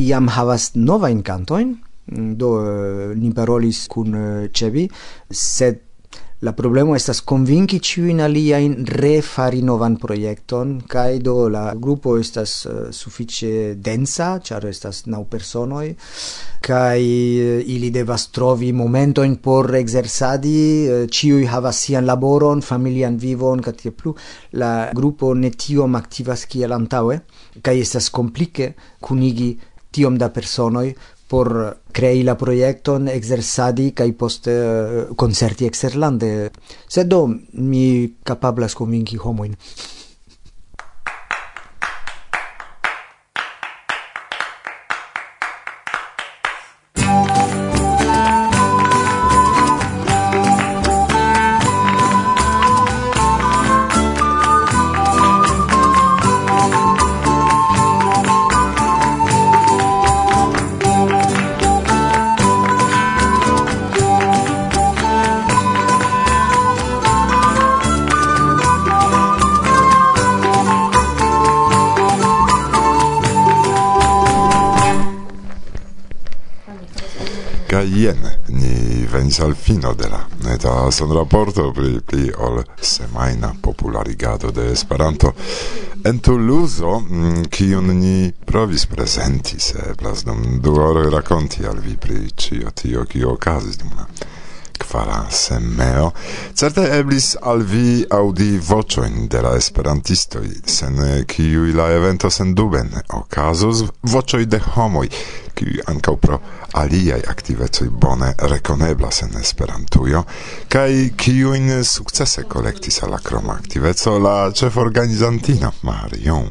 iam 0.00 0.28
havas 0.32 0.70
novajn 0.74 1.22
kantojn 1.22 1.74
Mm, 2.06 2.34
do 2.36 2.50
eh, 2.60 3.14
ni 3.16 3.32
parolis 3.32 3.86
kun 3.88 4.14
eh, 4.14 4.48
Cebi 4.52 4.84
sed 5.30 5.80
la 6.44 6.52
problemo 6.52 6.94
estas 6.94 7.22
convinki 7.24 7.80
alia 8.20 8.58
in 8.58 8.84
refari 8.84 9.62
novan 9.62 9.96
projekton 9.96 10.82
kai 10.86 11.18
do 11.18 11.48
la 11.48 11.72
grupo 11.74 12.18
estas 12.18 12.66
eh, 12.66 12.70
uh, 12.70 12.90
suffice 12.90 13.76
densa, 13.76 14.40
char 14.40 14.66
estas 14.66 15.06
nau 15.06 15.24
personoi, 15.24 15.96
uh, 16.68 16.96
ili 16.96 17.90
devas 17.90 18.30
trovi 18.30 18.72
momentoin 18.72 19.36
por 19.36 19.74
exersadi, 19.74 20.86
uh, 20.86 21.06
ciui 21.08 21.46
havas 21.46 21.80
sian 21.80 22.04
laboron, 22.04 22.60
familian 22.60 23.16
vivon, 23.16 23.62
katie 23.62 23.92
plu, 23.92 24.14
la 24.52 24.90
grupo 24.92 25.32
ne 25.34 25.50
tiom 25.50 25.94
aktivas 25.94 26.44
kiel 26.44 26.72
antaŭe 26.72 27.20
cae 27.62 27.80
estas 27.80 28.10
komplike 28.10 28.74
cunigi 29.00 29.56
tiom 29.94 30.18
da 30.18 30.28
personoi 30.28 30.92
por 31.28 31.80
crei 31.92 32.22
la 32.22 32.36
proiecton, 32.36 33.08
exersadi 33.08 33.92
kai 33.96 34.12
poste 34.12 34.52
eh, 34.52 35.06
concerti 35.16 35.66
exerlande. 35.66 36.50
Sed 36.86 37.08
do 37.08 37.26
mi 37.28 38.14
capablas 38.22 38.74
convinci 38.74 39.16
homoin 39.16 39.56
Kai 77.74 77.88
jen, 77.90 78.20
ni 78.54 79.02
venis 79.10 79.40
al 79.42 79.54
fino 79.58 79.94
de 79.98 80.06
la 80.06 80.20
neta 80.44 80.90
sonraporto 80.94 81.72
pri 81.74 81.96
pli 82.06 82.28
ol 82.30 82.60
semajna 82.78 83.50
popularigado 83.60 84.52
de 84.54 84.68
Esperanto. 84.70 85.32
En 86.04 86.20
Toulouse, 86.20 86.84
mm, 86.84 87.48
kiun 87.50 87.90
ni 87.98 88.32
provis 88.44 88.86
prezenti, 88.86 89.58
se 89.58 89.82
eblas 89.90 90.22
dum 90.22 90.60
duore 90.60 91.10
rakonti 91.10 91.66
al 91.66 91.82
vi 91.82 91.96
pri 91.96 92.30
ĉio 92.36 92.70
tio, 92.70 93.04
kio 93.10 93.32
okazis 93.32 93.82
dum 93.82 93.90
la 93.98 94.06
kvara 94.78 95.26
semeo. 95.30 96.12
Certe 96.54 96.86
eblis 96.98 97.34
al 97.42 97.66
vi 97.66 98.04
aŭdi 98.10 98.52
voĉojn 98.68 99.26
de 99.28 99.42
la 99.42 99.56
esperantistoj, 99.58 100.46
sen 100.66 101.02
kiuj 101.26 101.74
la 101.74 101.90
evento 101.90 102.30
sendube 102.30 102.84
ne 102.86 103.02
okazos, 103.18 103.82
voĉoj 104.02 104.46
de 104.46 104.62
homoj, 104.76 105.08
kiuj 105.54 105.80
ankaŭ 105.90 106.16
pro 106.20 106.38
aliaj 106.80 107.20
aktivecoj 107.30 107.88
bone 107.90 108.32
rekoneblas 108.52 109.22
en 109.26 109.36
Esperantujo, 109.40 110.24
kaj 110.68 110.90
kiujn 111.16 111.70
sukcese 111.84 112.44
kolektis 112.48 113.02
al 113.02 113.14
la 113.14 113.20
kroma 113.22 113.54
aktiveco 113.54 114.18
la 114.18 114.34
ĉeforganizantino 114.50 115.72
Marion. 115.82 116.50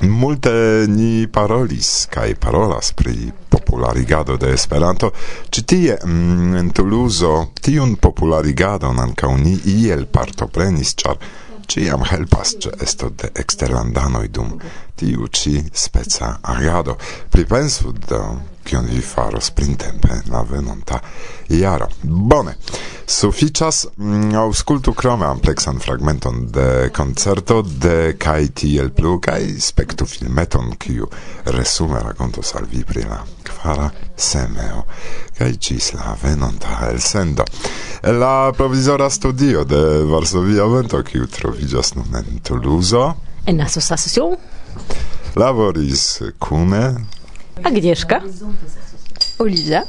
Multe 0.00 0.52
ni 0.88 1.26
parolis 1.26 2.06
kaj 2.10 2.34
parolas 2.38 2.92
pri 2.92 3.32
popularigado 3.50 4.36
de 4.36 4.52
Esperanto. 4.54 5.10
Ĉi 5.50 5.64
tie 5.66 5.96
mm, 6.04 6.54
en 6.60 6.70
Tuluzo 6.70 7.32
tiun 7.60 7.96
popularigadon 7.96 9.02
ankaŭ 9.02 9.32
ni 9.42 9.56
iel 9.74 10.06
partoprenis, 10.06 10.94
ĉar 11.02 11.18
ciam 11.68 12.02
helpas 12.02 12.56
ce 12.58 12.70
esto 12.80 13.12
de 13.14 13.30
exterlandanoi 13.34 14.28
dum 14.28 14.56
tiu 14.94 15.26
ci 15.26 15.64
speca 15.72 16.38
agado. 16.40 16.96
Pripensu 17.28 17.92
do 17.92 18.40
kion 18.68 18.86
vi 18.90 19.00
faros 19.00 19.50
printempe 19.50 20.20
la 20.30 20.42
venonta 20.42 21.00
jaro. 21.48 21.88
Bone. 22.02 22.54
Sufiĉas 23.08 23.86
mm, 23.96 24.34
aŭskultu 24.36 24.92
krome 24.92 25.24
ampleksan 25.26 25.78
fragmenton 25.80 26.42
de 26.52 26.90
koncerto 26.96 27.62
de 27.62 28.14
kaj 28.20 28.50
tiel 28.60 28.90
plu 28.92 29.14
kaj 29.24 29.40
spektu 29.64 30.06
filmeton 30.06 30.74
kiu 30.76 31.08
resume 31.56 32.02
rakontos 32.04 32.52
al 32.60 32.68
vi 32.72 32.84
pri 32.84 33.06
la 33.08 33.22
kvara 33.48 33.88
semeo 34.16 34.84
kaj 35.38 35.50
ĝis 35.68 35.94
la 35.96 36.16
venonta 36.22 36.82
elsendo. 36.90 37.48
La 38.20 38.52
provizora 38.56 39.08
studio 39.10 39.64
de 39.64 39.80
Varsovia 40.12 40.68
Vento 40.68 41.00
kiu 41.02 41.26
troviĝas 41.26 41.94
nun 41.96 42.20
en 42.20 42.42
Tuluzo 42.44 43.06
en 43.46 43.60
asociacion? 43.64 44.36
laboris 45.34 46.20
cune 46.38 46.94
Agnieszka, 47.64 48.22
Olivia, 49.38 49.84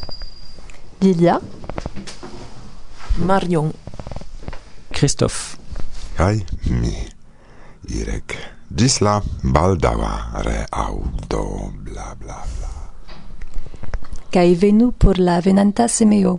Lilia, 1.01 1.39
Marion, 3.17 3.73
Christoph. 4.91 5.57
Kaj 6.17 6.41
mi, 6.69 6.95
Irek. 7.89 8.35
Gisla 8.75 9.21
baldaŭa 9.43 10.43
reaudo, 10.45 11.71
bla 11.85 12.13
bla 12.19 12.37
bla. 12.55 12.73
Kaj 14.29 14.49
venu 14.61 14.91
por 14.91 15.17
la 15.17 15.39
venanta 15.41 15.87
semeo. 15.87 16.37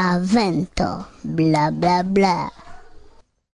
la 0.00 0.18
vento, 0.18 1.06
bla 1.22 1.70
bla 1.70 2.02
bla. 2.02 2.49